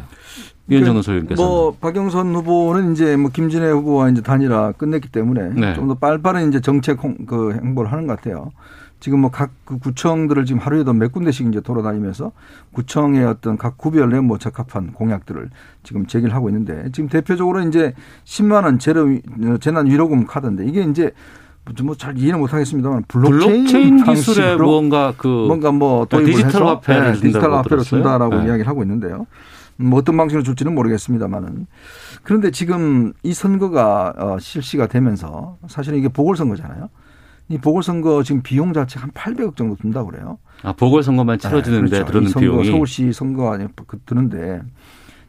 [0.67, 1.41] 위원정 논설위원께서.
[1.41, 5.73] 뭐 박영선 후보는 이제 뭐 김진애 후보와 이제 단일화 끝냈기 때문에 네.
[5.73, 8.51] 좀더 빨리빠른 이제 정책 그 행보를 하는 것 같아요.
[8.99, 12.31] 지금 뭐 각 그 구청들을 지금 하루에도 몇 군데씩 이제 돌아다니면서
[12.73, 15.49] 구청의 어떤 각 구별의 뭐 적합한 공약들을
[15.83, 17.93] 지금 제기를 하고 있는데 지금 대표적으로 이제
[18.25, 19.07] 10만 원 재료
[19.59, 21.11] 재난 위로금 카드인데 이게 이제
[21.83, 27.53] 뭐잘 이해는 못하겠습니다만 블록체인, 블록체인 기술에 뭔가 그 뭔가 뭐 도입을 디지털 화폐를 네, 디지털
[27.53, 28.47] 화폐로 준다라고 네.
[28.47, 29.27] 이야기를 하고 있는데요.
[29.77, 31.67] 뭐 어떤 방식으로 줄지는 모르겠습니다만은
[32.23, 36.89] 그런데 지금 이 선거가 어, 실시가 되면서 사실은 이게 보궐선거잖아요.
[37.49, 40.37] 이 보궐선거 지금 비용 자체 한 800억 정도 든다고 그래요.
[40.63, 42.11] 아, 보궐선거만 치러지는데 네, 그렇죠.
[42.11, 42.69] 들는 선거, 비용이.
[42.69, 44.61] 서울시 선거 아니 그 드는데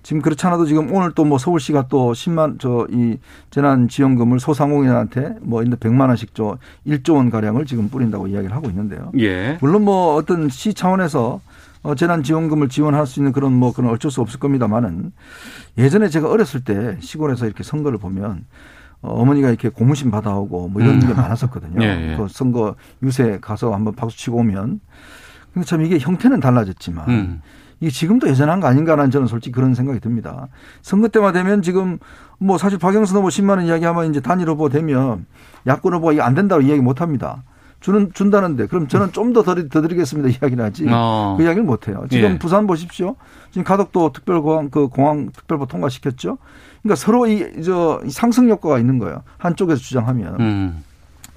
[0.02, 3.16] 지금 그렇지 않아도 지금 오늘 또 뭐 서울시가 또 10만 저 이
[3.50, 6.56] 재난 지원금을 소상공인한테 뭐 있는 100만 원씩 저
[6.86, 9.12] 1조 원 가량을 지금 뿌린다고 이야기를 하고 있는데요.
[9.18, 9.58] 예.
[9.60, 11.40] 물론 뭐 어떤 시 차원에서
[11.82, 15.12] 어, 재난 지원금을 지원할 수 있는 그런 뭐 그런 어쩔 수 없을 겁니다만은
[15.78, 18.44] 예전에 제가 어렸을 때 시골에서 이렇게 선거를 보면
[19.02, 21.06] 어, 어머니가 이렇게 고무신 받아오고 뭐 이런 음.
[21.06, 21.80] 게 많았었거든요.
[21.84, 22.16] 예, 예.
[22.16, 24.80] 그 선거 유세 가서 한번 박수 치고 오면.
[25.52, 27.42] 근데 참 이게 형태는 달라졌지만 음.
[27.80, 30.48] 이게 지금도 예전한 거 아닌가라는 저는 솔직히 그런 생각이 듭니다.
[30.82, 31.98] 선거 때만 되면 지금
[32.38, 35.26] 뭐 사실 박영선 후보 10만 원 이야기하면 이제 단일 후보 되면
[35.66, 37.42] 야권 후보가 이게 안 된다고 이야기 못 합니다.
[37.80, 41.36] 주는 준다는데 그럼 저는 좀 더 더 드리겠습니다 이야기를 하지 어.
[41.38, 42.04] 그 이야기를 못 해요.
[42.10, 42.38] 지금 예.
[42.38, 43.16] 부산 보십시오.
[43.50, 46.36] 지금 가덕도 특별공항 그 공항 특별법 통과시켰죠.
[46.82, 49.22] 그러니까 서로 이, 저, 상승 효과가 있는 거예요.
[49.38, 50.40] 한쪽에서 주장하면.
[50.40, 50.84] 음.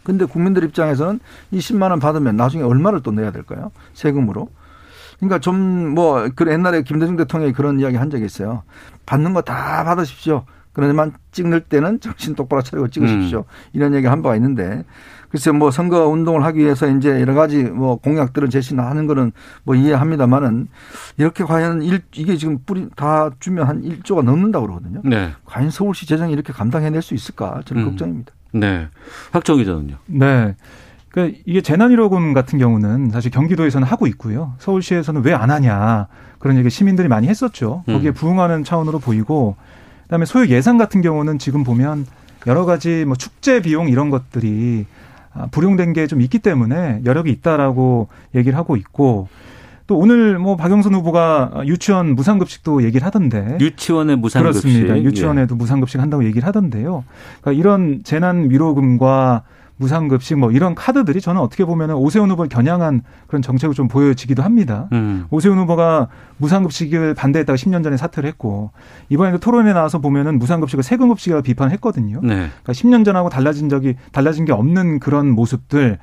[0.04, 1.20] 근데 국민들 입장에서는
[1.52, 3.72] 이 10만 원 받으면 나중에 얼마를 또 내야 될까요?
[3.94, 4.50] 세금으로.
[5.20, 8.64] 그러니까 좀 뭐 그 옛날에 김대중 대통령이 그런 이야기 한 적이 있어요.
[9.06, 10.44] 받는 거 다 받으십시오.
[10.74, 13.40] 그러지만 찍는 때는 정신 똑바로 차리고 찍으십시오.
[13.40, 13.44] 음.
[13.74, 14.84] 이런 얘기 한 바가 있는데
[15.34, 19.32] 글쎄 뭐 선거 운동을 하기 위해서 이제 여러 가지 뭐 공약들은 제시하는 거는
[19.64, 20.68] 뭐 이해합니다만은
[21.18, 25.02] 이렇게 과연 일, 이게 지금 뿌리 다 주면 한 1조가 넘는다고 그러거든요.
[25.04, 25.32] 네.
[25.46, 27.90] 과연 서울시 재정이 이렇게 감당해낼 수 있을까 저는 음.
[27.90, 28.32] 걱정입니다.
[28.52, 28.88] 네.
[29.32, 29.96] 확정 기자는요.
[30.06, 30.56] 네.
[31.10, 34.54] 그러니까 이게 재난위로금 같은 경우는 사실 경기도에서는 하고 있고요.
[34.60, 37.82] 서울시에서는 왜 안 하냐 그런 얘기 시민들이 많이 했었죠.
[37.88, 38.14] 거기에 음.
[38.14, 39.56] 부응하는 차원으로 보이고
[40.04, 42.06] 그다음에 소유 예산 같은 경우는 지금 보면
[42.46, 45.03] 여러 가지 뭐 축제 비용 이런 것들이 아,
[45.52, 49.28] 불용된 게 좀 있기 때문에 여력이 있다라고 얘기를 하고 있고
[49.88, 55.02] 또 오늘 뭐 박영선 후보가 유치원 무상급식도 얘기를 하던데 유치원의 무상급식 그렇습니다.
[55.02, 55.58] 유치원에도 예.
[55.58, 57.04] 무상급식 한다고 얘기를 하던데요.
[57.42, 59.44] 그러니까 이런 재난 위로금과
[59.78, 64.88] 무상급식 뭐 이런 카드들이 저는 어떻게 보면은 오세훈 후보를 겨냥한 그런 정책을 좀 보여지기도 합니다.
[64.94, 65.26] 음.
[65.30, 68.72] 오세훈 후보가 무상급식을 반대했다가 10년 전에 사퇴를 했고
[69.10, 72.20] 이번에도 토론에 나와서 보면은 무상급식을 세금급식이라고 비판했거든요.
[72.22, 72.36] 네.
[72.36, 75.98] 그러니까 10년 전하고 달라진 적이 달라진 게 없는 그런 모습들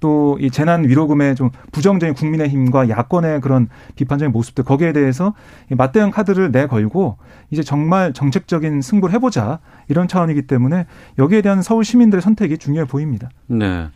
[0.00, 5.34] 또 이 재난 위로금의 좀 부정적인 국민의힘과 야권의 그런 비판적인 모습들 거기에 대해서
[5.70, 7.16] 맞대응 카드를 내걸고
[7.50, 10.86] 이제 정말 정책적인 승부를 해보자 이런 차원이기 때문에
[11.18, 13.30] 여기에 대한 서울 시민들의 선택이 중요해 보입니다.
[13.46, 13.88] 네.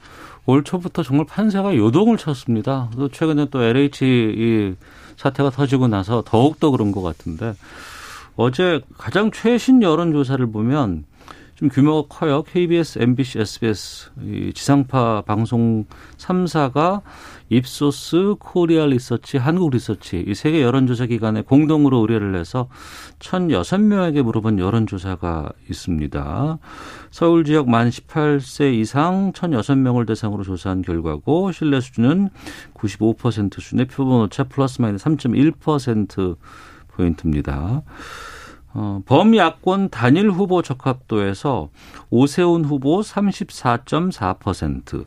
[0.47, 2.89] 올 초부터 정말 판세가 요동을 쳤습니다.
[2.97, 4.75] 또 최근에 또 LH 이
[5.17, 7.55] 사태가 터지고 나서 더욱더 그런 것 같은데
[8.37, 11.05] 어제 가장 최신 여론조사를 보면
[11.61, 12.43] 좀 규모가 커요.
[12.43, 15.85] KBS, MBC, SBS 이 지상파 방송
[16.17, 17.03] 3사가
[17.51, 22.69] 입소스, 코리아 리서치, 한국 리서치 이 세 개 여론조사 기관에 공동으로 의뢰를 해서
[23.19, 26.59] 1,006명에게 물어본 여론조사가 있습니다.
[27.11, 32.31] 서울 지역 만 18세 이상 1,006명을 대상으로 조사한 결과고 신뢰 수준은
[32.73, 36.39] 95% 수준의 표본 오차 플러스 마이너스 3.1%
[36.89, 37.83] 포인트입니다.
[38.73, 41.71] 어, 범야권 단일 후보 적합도에서
[42.11, 45.05] 오세훈 후보 34.4%,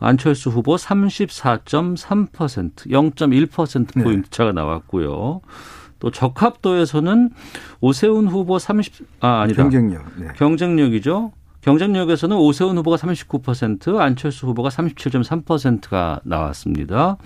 [0.00, 5.40] 안철수 후보 34.3%, 0.1% 포인트 차가 나왔고요.
[6.00, 7.30] 또 적합도에서는
[7.80, 9.62] 오세훈 후보 30, 아, 아니다.
[9.62, 10.04] 경쟁력.
[10.16, 10.26] 네.
[10.36, 11.32] 경쟁력이죠.
[11.60, 17.16] 경쟁력에서는 오세훈 후보가 39%, 안철수 후보가 37.3%가 나왔습니다.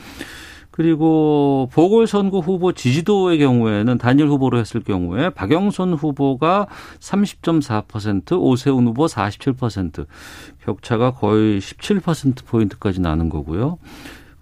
[0.72, 6.66] 그리고 보궐선거 후보 지지도의 경우에는 단일 후보로 했을 경우에 박영선 후보가
[6.98, 10.06] 30.4%, 오세훈 후보 47%,
[10.64, 13.78] 격차가 거의 17%포인트까지 나는 거고요.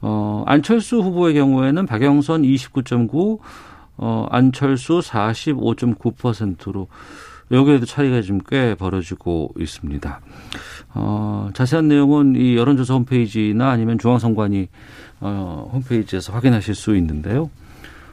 [0.03, 3.41] 어, 안철수 후보의 경우에는 박영선 29.9,
[3.97, 6.87] 어, 안철수 45.9%로
[7.51, 10.21] 여기에도 차이가 좀꽤 벌어지고 있습니다.
[10.95, 14.69] 어, 자세한 내용은 이 여론조사 홈페이지나 아니면 중앙선관위
[15.21, 17.51] 어, 홈페이지에서 확인하실 수 있는데요.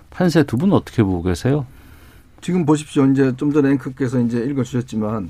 [0.10, 1.66] 판세 두 분 어떻게 보고 계세요?
[2.42, 3.06] 지금 보십시오.
[3.08, 5.30] 이제 좀 전에 앵커께서 이제 읽어주셨지만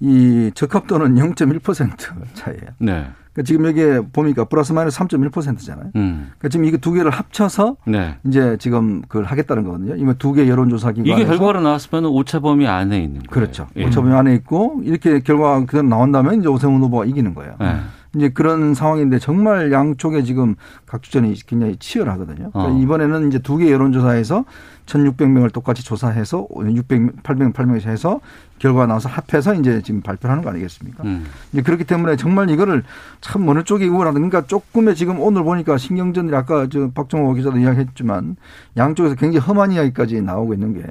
[0.00, 2.62] 이 적합도는 0.1% 차이예요.
[2.78, 3.06] 네.
[3.32, 5.90] 그러니까 지금 여기에 보니까 플러스 마이너스 3.1%잖아요.
[5.96, 6.30] 음.
[6.38, 8.16] 그러니까 지금 이거 두 개를 합쳐서 네.
[8.26, 9.94] 이제 지금 그걸 하겠다는 거거든요.
[9.96, 13.30] 이거 두개 여론조사 기관 이게 결과로 나왔으면 오차 범위 안에 있는 거예요.
[13.30, 13.68] 그렇죠.
[13.76, 13.84] 예.
[13.86, 17.54] 오차 범위 안에 있고 이렇게 결과가 그대로 나온다면 이제 오세훈 후보가 이기는 거예요.
[17.60, 17.76] 네.
[18.14, 20.54] 이제 그런 상황인데 정말 양쪽에 지금
[20.86, 22.50] 각주전이 굉장히 치열하거든요.
[22.50, 22.78] 그러니까 어.
[22.78, 24.44] 이번에는 이제 두 개 여론조사에서
[24.86, 28.20] 1,600명을 똑같이 조사해서 600, 800, 800명 해서
[28.58, 31.04] 결과가 나와서 합해서 이제 지금 발표를 하는 거 아니겠습니까?
[31.04, 31.26] 음.
[31.52, 32.82] 이제 그렇기 때문에 정말 이거를
[33.20, 34.14] 참 어느 쪽이 우월하다.
[34.14, 38.36] 그러니까 조금의 지금 오늘 보니까 신경전이 아까 저 박정호 기자도 이야기했지만
[38.76, 40.82] 양쪽에서 굉장히 험한 이야기까지 나오고 있는 게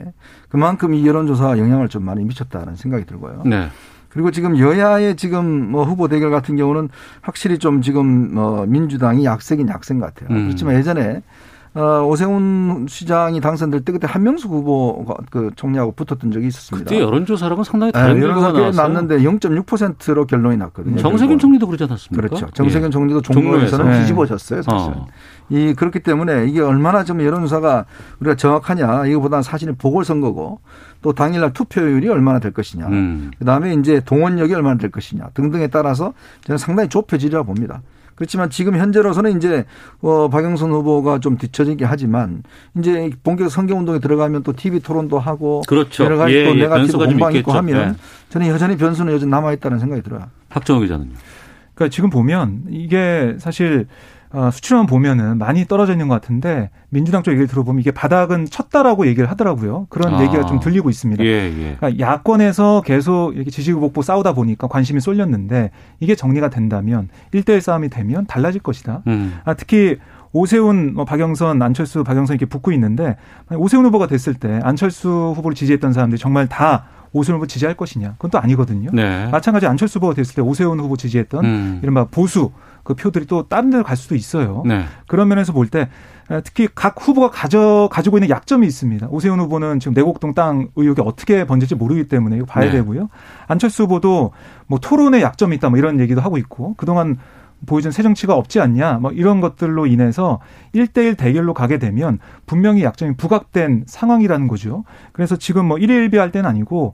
[0.49, 3.41] 그만큼 이 여론조사가 영향을 좀 많이 미쳤다는 생각이 들고요.
[3.45, 3.69] 네.
[4.17, 6.89] 그리고 지금 여야의 지금 뭐 후보 대결 같은 경우는
[7.21, 10.35] 확실히 좀 지금 뭐 민주당이 약세긴 약세인 것 같아요.
[10.35, 10.45] 음.
[10.45, 11.21] 그렇지만 예전에
[11.75, 16.89] 어, 오세훈 시장이 당선될 때 그때 한명숙 후보 그 총리하고 붙었던 적이 있었습니다.
[16.89, 18.71] 그때 여론조사랑은 상당히 다른 네, 결과가 나왔어요.
[18.71, 20.97] 났는데 0.6%로 결론이 났거든요.
[20.97, 22.27] 정세균 총리도 그러지 않았습니까?
[22.27, 22.47] 그렇죠.
[22.55, 22.89] 정세균 예.
[22.89, 23.99] 총리도 종로에서는 네.
[23.99, 24.93] 뒤집어졌어요, 사실.
[24.93, 25.05] 어.
[25.49, 27.85] 이 그렇기 때문에 이게 얼마나 좀 여론조사가
[28.21, 30.59] 우리가 정확하냐 이거보다는 사실은 보궐선거고
[31.01, 33.31] 또 당일날 투표율이 얼마나 될 것이냐 음.
[33.39, 36.13] 그다음에 이제 동원력이 얼마나 될 것이냐 등등에 따라서
[36.45, 37.81] 저는 상당히 좁혀지리라 봅니다.
[38.17, 39.63] 그렇지만 지금 현재로서는 이제
[40.01, 42.41] 어 박영선 후보가 좀 뒤처지긴 하지만
[42.75, 46.03] 이제 본격 선거 운동에 들어가면 또 TV 토론도 하고 그렇죠.
[46.03, 47.95] 여러 가지 예, 또 예, 네가티브 공방 있고 하면 네.
[48.29, 50.23] 저는 여전히 변수는 여전히 남아 있다는 생각이 들어요.
[50.49, 51.11] 박정호 기자는요.
[51.75, 53.85] 그러니까 지금 보면 이게 사실
[54.31, 59.07] 어, 수치만 보면은 많이 떨어져 있는 것 같은데 민주당 쪽 얘기를 들어보면 이게 바닥은 쳤다라고
[59.07, 59.87] 얘기를 하더라고요.
[59.89, 60.23] 그런 아.
[60.23, 61.23] 얘기가 좀 들리고 있습니다.
[61.23, 61.75] 예, 예.
[61.79, 68.25] 그러니까 야권에서 계속 이렇게 지지후보고 싸우다 보니까 관심이 쏠렸는데 이게 정리가 된다면 1대1 싸움이 되면
[68.25, 69.03] 달라질 것이다.
[69.07, 69.39] 음.
[69.45, 69.97] 아, 특히
[70.33, 73.15] 오세훈, 뭐 박영선, 안철수, 박영선 이렇게 붙고 있는데
[73.51, 78.13] 오세훈 후보가 됐을 때 안철수 후보를 지지했던 사람들이 정말 다 오세훈 후보 지지할 것이냐?
[78.13, 78.89] 그건 또 아니거든요.
[78.93, 79.27] 네.
[79.27, 81.79] 마찬가지 안철수 후보가 됐을 때 오세훈 후보 지지했던 음.
[81.81, 82.51] 이른바 보수
[82.87, 84.63] 그 표들이 또 다른 데로 갈 수도 있어요.
[84.65, 84.85] 네.
[85.09, 85.89] 그런 면에서 볼 때
[86.45, 89.07] 특히 각 후보가 가져 가지고 있는 약점이 있습니다.
[89.09, 92.71] 오세훈 후보는 지금 내곡동 땅 의혹이 어떻게 번질지 모르기 때문에 이거 봐야 네.
[92.71, 93.09] 되고요.
[93.47, 94.31] 안철수 후보도
[94.67, 97.17] 뭐 토론에 약점이 있다 뭐 이런 얘기도 하고 있고 그동안
[97.65, 100.39] 보여준 새 정치가 없지 않냐 뭐 이런 것들로 인해서
[100.73, 104.85] 1대1 대결로 가게 되면 분명히 약점이 부각된 상황이라는 거죠.
[105.11, 106.93] 그래서 지금 뭐 1일 1비 할 때는 아니고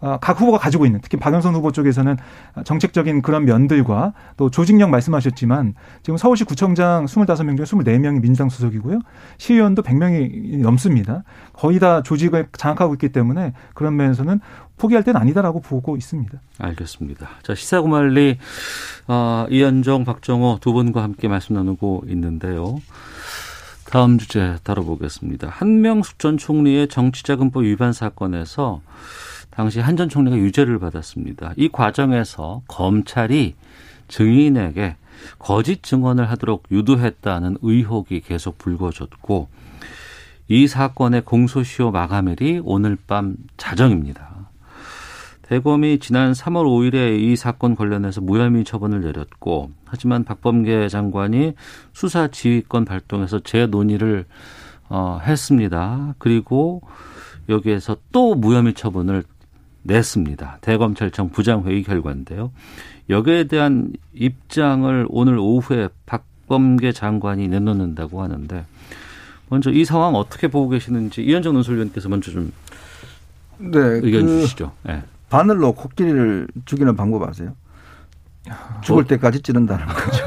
[0.00, 2.16] 각 후보가 가지고 있는 특히 박영선 후보 쪽에서는
[2.64, 9.00] 정책적인 그런 면들과 또 조직력 말씀하셨지만 지금 서울시 구청장 25명 중에 24명이 민주당 소속이고요.
[9.38, 11.24] 시의원도 100명이 넘습니다.
[11.52, 14.40] 거의 다 조직을 장악하고 있기 때문에 그런 면에서는
[14.76, 16.38] 포기할 때는 아니다라고 보고 있습니다.
[16.58, 17.28] 알겠습니다.
[17.42, 18.38] 자, 시사구말리
[19.08, 22.80] 어, 이현정, 박정호 두 분과 함께 말씀 나누고 있는데요.
[23.86, 25.48] 다음 주제 다뤄보겠습니다.
[25.48, 28.80] 한명숙 전 총리의 정치자금법 위반 사건에서
[29.56, 31.54] 당시 한 전 총리가 유죄를 받았습니다.
[31.56, 33.54] 이 과정에서 검찰이
[34.08, 34.96] 증인에게
[35.38, 39.48] 거짓 증언을 하도록 유도했다는 의혹이 계속 불거졌고
[40.48, 44.50] 이 사건의 공소시효 마감일이 오늘 밤 자정입니다.
[45.40, 51.54] 대검이 지난 3월 5일에 이 사건 관련해서 무혐의 처분을 내렸고 하지만 박범계 장관이
[51.94, 54.26] 수사 지휘권 발동해서 재논의를
[54.88, 56.14] 어, 했습니다.
[56.18, 56.82] 그리고
[57.48, 59.24] 여기에서 또 무혐의 처분을
[59.86, 60.58] 냈습니다.
[60.60, 62.50] 대검찰청 부장회의 결과인데요.
[63.08, 68.64] 여기에 대한 입장을 오늘 오후에 박범계 장관이 내놓는다고 하는데
[69.48, 72.52] 먼저 이 상황 어떻게 보고 계시는지 이현정 논설위원께서 먼저 좀
[73.58, 74.72] 네, 의견 그 주시죠.
[74.82, 75.02] 네.
[75.30, 77.54] 바늘로 코끼리를 죽이는 방법 아세요?
[78.82, 79.06] 죽을 어?
[79.06, 80.24] 때까지 찌른다는 거죠.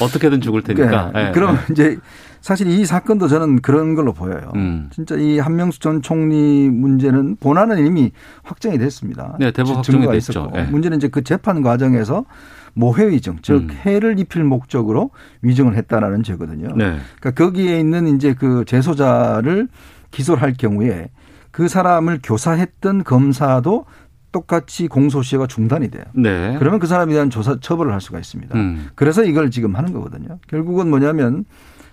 [0.04, 1.12] 어떻게든 죽을 테니까.
[1.12, 1.24] 네.
[1.24, 1.32] 네.
[1.32, 1.98] 그럼 이제
[2.46, 4.52] 사실 이 사건도 저는 그런 걸로 보여요.
[4.54, 4.88] 음.
[4.92, 8.12] 진짜 이 한명수 전 총리 문제는 본안은 이미
[8.44, 9.36] 확정이 됐습니다.
[9.40, 10.52] 네, 대법 확정이 됐죠.
[10.54, 10.62] 네.
[10.62, 12.24] 문제는 이제 그 재판 과정에서
[12.72, 13.70] 모해 위증, 즉 음.
[13.70, 15.10] 해를 입힐 목적으로
[15.42, 16.68] 위증을 했다라는 죄거든요.
[16.76, 16.98] 네.
[17.18, 19.66] 그러니까 거기에 있는 이제 그 재소자를
[20.12, 21.10] 기소를 할 경우에
[21.50, 23.86] 그 사람을 교사했던 검사도
[24.30, 26.04] 똑같이 공소시효가 중단이 돼요.
[26.14, 26.54] 네.
[26.60, 28.56] 그러면 그 사람에 대한 조사 처벌을 할 수가 있습니다.
[28.56, 28.86] 음.
[28.94, 30.38] 그래서 이걸 지금 하는 거거든요.
[30.46, 31.44] 결국은 뭐냐면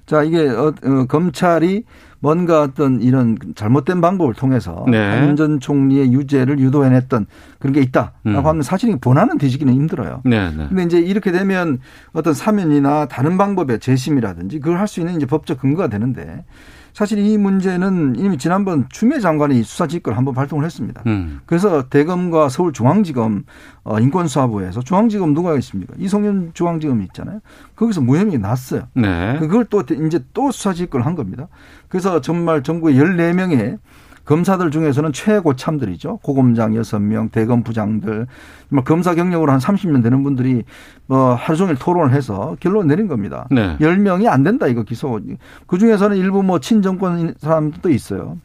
[0.06, 1.84] 자 이게 어, 어, 검찰이
[2.20, 4.98] 뭔가 어떤 이런 잘못된 방법을 통해서 네.
[4.98, 7.26] 한전 총리의 유죄를 유도해냈던
[7.60, 8.36] 그런 게 있다라고 음.
[8.46, 10.22] 하면 사실 본안은 뒤지기는 힘들어요.
[10.24, 10.68] 네, 네.
[10.70, 11.80] 근데 이제 이렇게 되면
[12.14, 16.46] 어떤 사면이나 다른 방법의 재심이라든지 그걸 할 수 있는 이제 법적 근거가 되는데
[16.94, 21.02] 사실 이 문제는 이미 지난번 추미애 장관이 수사 지휘권을 한번 발동을 했습니다.
[21.08, 21.42] 음.
[21.46, 23.46] 그래서 대검과 서울중앙지검
[23.84, 25.94] 어, 인권수사부에서 중앙지검 누가 있습니까?
[25.98, 27.40] 이성윤 중앙지검이 있잖아요.
[27.76, 28.88] 거기서 무혐의 났어요.
[28.94, 29.38] 네.
[29.40, 31.48] 그걸 또 이제 또 수사 지휘권을 한 겁니다.
[31.90, 33.80] 그래서 정말 전국에 14명의
[34.26, 36.18] 검사들 중에서는 최고 참들이죠.
[36.18, 38.28] 고검장 6명, 대검 부장들,
[38.70, 40.64] 뭐 검사 경력으로 한 30년 되는 분들이
[41.08, 43.48] 뭐 하루 종일 토론을 해서 결론 내린 겁니다.
[43.52, 43.78] 네.
[43.80, 45.20] 10명이 안 된다 이거 기소.
[45.68, 48.38] 그 중에서는 일부 뭐 친정권 사람도 있어요.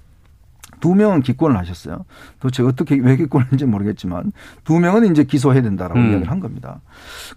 [0.81, 2.05] 두 명은 기권을 하셨어요.
[2.41, 4.33] 도대체 어떻게 왜 기권했는지 모르겠지만
[4.65, 6.11] 두 명은 이제 기소해야 된다라고 음.
[6.11, 6.81] 이야기를 한 겁니다.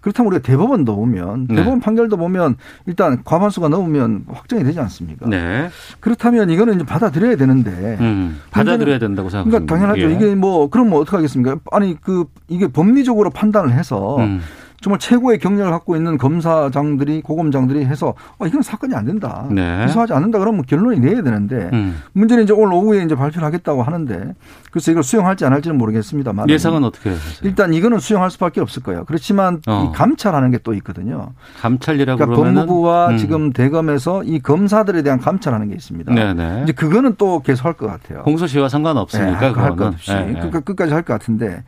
[0.00, 1.56] 그렇다면 우리가 대법원도 보면 네.
[1.56, 1.84] 대법원 네.
[1.84, 5.28] 판결도 보면 일단 과반수가 넘으면 확정이 되지 않습니까?
[5.28, 5.70] 네.
[6.00, 7.70] 그렇다면 이거는 이제 받아들여야 되는데
[8.00, 8.40] 음.
[8.50, 9.58] 받아들여야 된다고 생각합니다.
[9.58, 10.10] 그러니까 당연하죠.
[10.10, 10.14] 예.
[10.14, 11.58] 이게 뭐 그럼 뭐 어떻게 하겠습니까?
[11.70, 14.40] 아니 그 이게 법리적으로 판단을 해서 음.
[14.82, 19.46] 정말 최고의 경력을 갖고 있는 검사장들이 고검장들이 해서 어, 이건 사건이 안 된다.
[19.50, 19.86] 네.
[19.86, 22.02] 기소하지 않는다 그러면 결론이 내야 되는데 음.
[22.12, 24.34] 문제는 이제 오늘 오후에 이제 발표를 하겠다고 하는데
[24.72, 27.34] 그래서 이걸 수용할지 안 할지는 모르겠습니다만 예상은 어떻게 하세요?
[27.42, 29.04] 일단 이거는 수용할 수밖에 없을 거예요.
[29.04, 29.86] 그렇지만 어.
[29.92, 31.32] 이 감찰하는 게 또 있거든요.
[31.60, 32.66] 감찰이라고 그러니까 그러면은?
[32.66, 33.18] 법무부와 음.
[33.18, 36.14] 지금 대검에서 이 검사들에 대한 감찰하는 게 있습니다.
[36.14, 36.34] 네네.
[36.34, 36.60] 네.
[36.62, 38.22] 이제 그거는 또 계속 할 것 같아요.
[38.22, 40.50] 공소시효와 상관없으니까 네, 할것 없이 네, 네.
[40.50, 41.64] 끝까지 할 것 같은데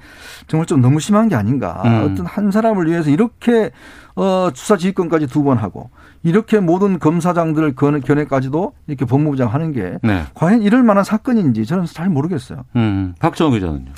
[0.46, 1.82] 정말 좀 너무 심한 게 아닌가.
[1.84, 2.12] 음.
[2.12, 3.70] 어떤 한 사람을 위해서 이렇게
[4.16, 5.90] 어, 수사 지휘권까지 두 번 하고
[6.24, 10.22] 이렇게 모든 검사장들 견해까지도 이렇게 법무부장 하는 게 네.
[10.34, 12.64] 과연 이럴 만한 사건인지 저는 잘 모르겠어요.
[12.76, 13.92] 음, 박정호 기자는요.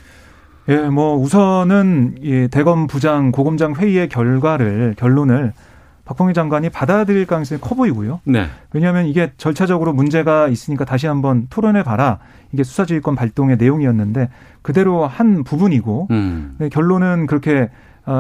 [0.69, 5.53] 예, 뭐 우선은 이 대검 부장 고검장 회의의 결과를 결론을
[6.05, 8.21] 박범계 장관이 받아들일 가능성이 커 보이고요.
[8.25, 8.47] 네.
[8.73, 12.19] 왜냐하면 이게 절차적으로 문제가 있으니까 다시 한번 토론해 봐라.
[12.53, 14.31] 이게 수사지휘권 발동의 내용이었는데
[14.63, 16.57] 그대로 한 부분이고 음.
[16.59, 17.71] 네, 결론은 그렇게 어,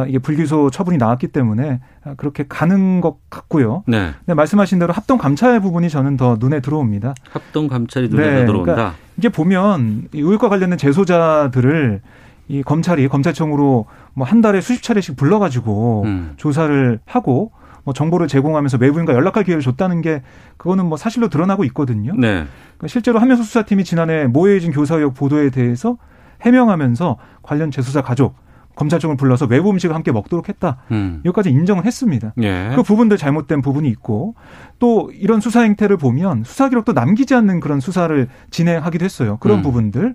[0.08, 1.80] 이게 불기소 처분이 나왔기 때문에
[2.16, 3.84] 그렇게 가는 것 같고요.
[3.86, 4.12] 네.
[4.26, 7.14] 네 말씀하신 대로 합동 감찰 부분이 저는 더 눈에 들어옵니다.
[7.30, 8.74] 합동 감찰이 눈에 네, 들어온다.
[8.74, 12.00] 그러니까 이게 보면 의혹과 관련된 재소자들을
[12.48, 16.32] 이 검찰이 검찰청으로 뭐 한 달에 수십 차례씩 불러가지고 음.
[16.36, 17.52] 조사를 하고
[17.84, 20.22] 뭐 정보를 제공하면서 외부인과 연락할 기회를 줬다는 게
[20.56, 22.12] 그거는 뭐 사실로 드러나고 있거든요.
[22.16, 22.46] 네.
[22.76, 25.96] 그러니까 실제로 한명수 수사팀이 지난해 모해진 교사 의혹 보도에 대해서
[26.42, 28.34] 해명하면서 관련 재수사 가족
[28.76, 30.78] 검찰청을 불러서 외부 음식을 함께 먹도록 했다.
[30.92, 31.20] 음.
[31.24, 32.32] 여기까지 인정을 했습니다.
[32.42, 32.72] 예.
[32.76, 34.34] 그 부분들 잘못된 부분이 있고
[34.78, 39.38] 또 이런 수사 행태를 보면 수사 기록도 남기지 않는 그런 수사를 진행하기도 했어요.
[39.40, 39.62] 그런 음.
[39.62, 40.14] 부분들.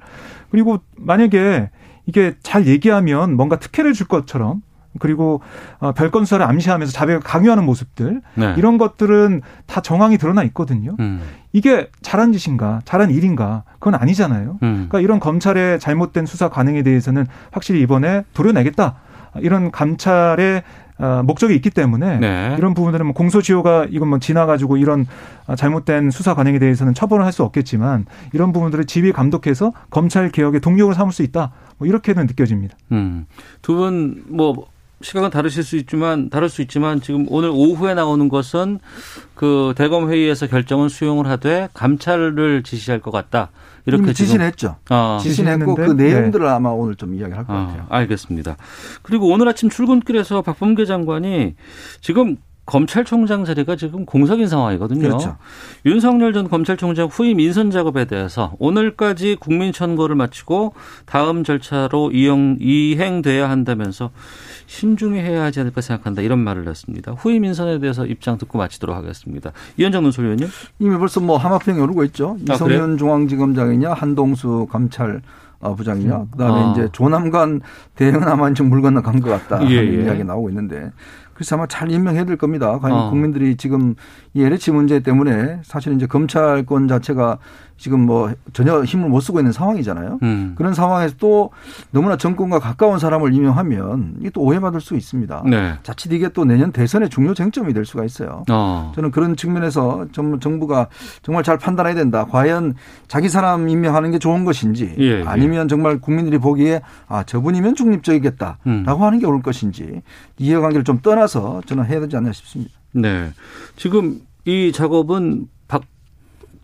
[0.51, 1.69] 그리고 만약에
[2.05, 4.61] 이게 잘 얘기하면 뭔가 특혜를 줄 것처럼
[4.99, 5.41] 그리고
[5.79, 8.53] 어, 별건 수사를 암시하면서 자백을 강요하는 모습들 네.
[8.57, 10.95] 이런 것들은 다 정황이 드러나 있거든요.
[10.99, 11.21] 음.
[11.53, 14.59] 이게 잘한 짓인가, 잘한 일인가 그건 아니잖아요.
[14.63, 14.87] 음.
[14.89, 18.95] 그러니까 이런 검찰의 잘못된 수사 관행에 대해서는 확실히 이번에 도려내겠다
[19.37, 20.63] 이런 감찰의
[20.97, 22.55] 어, 목적이 있기 때문에 네.
[22.59, 25.07] 이런 부분들은 뭐 공소시효가 이건 뭐 지나가지고 이런
[25.47, 30.59] 어, 잘못된 수사 관행에 대해서는 처벌을 할 수 없겠지만 이런 부분들을 지휘 감독해서 검찰 개혁의
[30.59, 31.53] 동력을 삼을 수 있다.
[31.77, 32.75] 뭐 이렇게는 느껴집니다.
[32.91, 33.25] 음.
[33.61, 34.67] 두분 뭐
[35.03, 38.79] 시각은 다르실 수 있지만 다를 수 있지만 지금 오늘 오후에 나오는 것은
[39.35, 43.49] 그 대검 회의에서 결정은 수용을 하되 감찰을 지시할 것 같다.
[43.85, 44.75] 이렇게 지시는 했죠.
[44.89, 45.19] 아.
[45.21, 46.51] 지시는 했고 그 내용들을 네.
[46.51, 47.85] 아마 오늘 좀 이야기를 할것 아, 같아요.
[47.89, 48.57] 알겠습니다.
[49.01, 51.55] 그리고 오늘 아침 출근길에서 박범계 장관이
[52.01, 52.37] 지금
[52.71, 55.01] 검찰총장 자리가 지금 공석인 상황이거든요.
[55.01, 55.35] 그렇죠.
[55.85, 60.73] 윤석열 전 검찰총장 후임 인선 작업에 대해서 오늘까지 국민 천거를 마치고
[61.05, 64.11] 다음 절차로 이행, 이행돼야 한다면서
[64.67, 67.11] 신중히 해야 하지 않을까 생각한다 이런 말을 했습니다.
[67.11, 69.51] 후임 인선에 대해서 입장 듣고 마치도록 하겠습니다.
[69.75, 70.47] 이현정 논설위원님.
[70.79, 72.37] 이미 벌써 뭐 하마평이 오르고 있죠.
[72.49, 75.21] 아, 이성윤 중앙지검장이냐 한동수 감찰
[75.59, 76.27] 부장이냐, 음.
[76.31, 76.71] 그다음에 아.
[76.71, 77.61] 이제 조남관
[77.95, 80.05] 대응하만 지금 물 건너 간것 같다 예, 하는 예.
[80.05, 80.91] 이야기 나오고 있는데
[81.41, 82.77] 그래서 아마 잘 임명해야 될 겁니다.
[82.77, 83.09] 과연 어.
[83.09, 83.95] 국민들이 지금
[84.35, 87.39] 이 LH 문제 때문에 사실 이제 검찰권 자체가
[87.81, 90.19] 지금 뭐 전혀 힘을 못 쓰고 있는 상황이잖아요.
[90.21, 90.53] 음.
[90.55, 91.49] 그런 상황에서 또
[91.89, 95.43] 너무나 정권과 가까운 사람을 임명하면 이게 또 오해받을 수 있습니다.
[95.47, 95.73] 네.
[95.81, 98.43] 자칫 이게 또 내년 대선의 중요 쟁점이 될 수가 있어요.
[98.51, 98.91] 어.
[98.93, 100.89] 저는 그런 측면에서 정부가
[101.23, 102.27] 정말 잘 판단해야 된다.
[102.29, 102.75] 과연
[103.07, 105.23] 자기 사람 임명하는 게 좋은 것인지 예, 예.
[105.25, 108.85] 아니면 정말 국민들이 보기에 아 저분이면 중립적이겠다라고 음.
[108.85, 110.03] 하는 게 옳을 것인지
[110.37, 112.71] 이해관계를 좀 떠나서 저는 해야 되지 않나 싶습니다.
[112.91, 113.31] 네.
[113.75, 115.47] 지금 이 작업은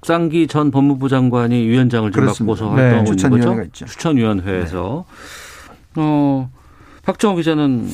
[0.08, 2.82] 박상기 전 법무부 장관이 위원장을 좀 맡고서 네.
[2.82, 3.26] 활동하고 네.
[3.26, 3.62] 있는 거죠.
[3.64, 3.86] 있죠.
[3.88, 5.06] 추천위원회에서.
[5.10, 6.02] 네.
[6.02, 6.50] 어,
[7.04, 7.90] 박정호 기자는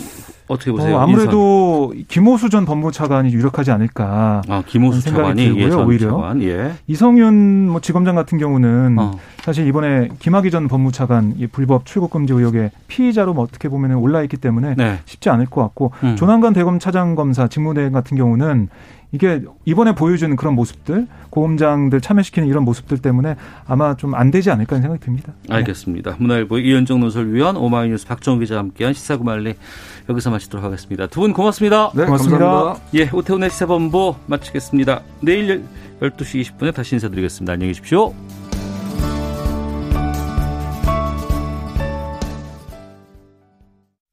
[0.48, 0.96] 어떻게 보세요?
[0.98, 2.06] 어, 아무래도 인선.
[2.08, 4.42] 김호수 전 법무차관이 유력하지 않을까.
[4.48, 6.74] 아, 김호수 차관이 들고요, 예, 오히려 차관, 예.
[6.88, 9.12] 이성윤 뭐 지검장 같은 경우는 어.
[9.42, 14.22] 사실 이번에 김학의 전 법무차관 이 불법 출국 금지 의혹의 피의자로 뭐 어떻게 보면 올라
[14.24, 15.00] 있기 때문에 네.
[15.06, 16.16] 쉽지 않을 것 같고 음.
[16.16, 18.70] 조남관 대검 차장 검사 직무대행 같은 경우는
[19.12, 23.36] 이게 이번에 보여주는 그런 모습들 고검장들 참여시키는 이런 모습들 때문에
[23.68, 25.34] 아마 좀 안 되지 않을까 하는 생각이 듭니다.
[25.48, 25.56] 네.
[25.56, 26.12] 알겠습니다.
[26.12, 26.18] 네.
[26.20, 29.54] 문화일보 이현정 논설위원 오마이뉴스 박정우 기자와 함께한 시사구말리
[30.10, 31.08] 여기서 마치도록 하겠습니다.
[31.08, 31.92] 두 분 고맙습니다.
[31.96, 32.38] 네, 고맙습니다.
[32.40, 32.86] 감사합니다.
[32.96, 35.02] 예, 오태훈의 시사본부 마치겠습니다.
[35.22, 35.64] 내일
[36.02, 37.54] 12시 20분에 다시 인사드리겠습니다.
[37.54, 38.14] 안녕히 계십시오.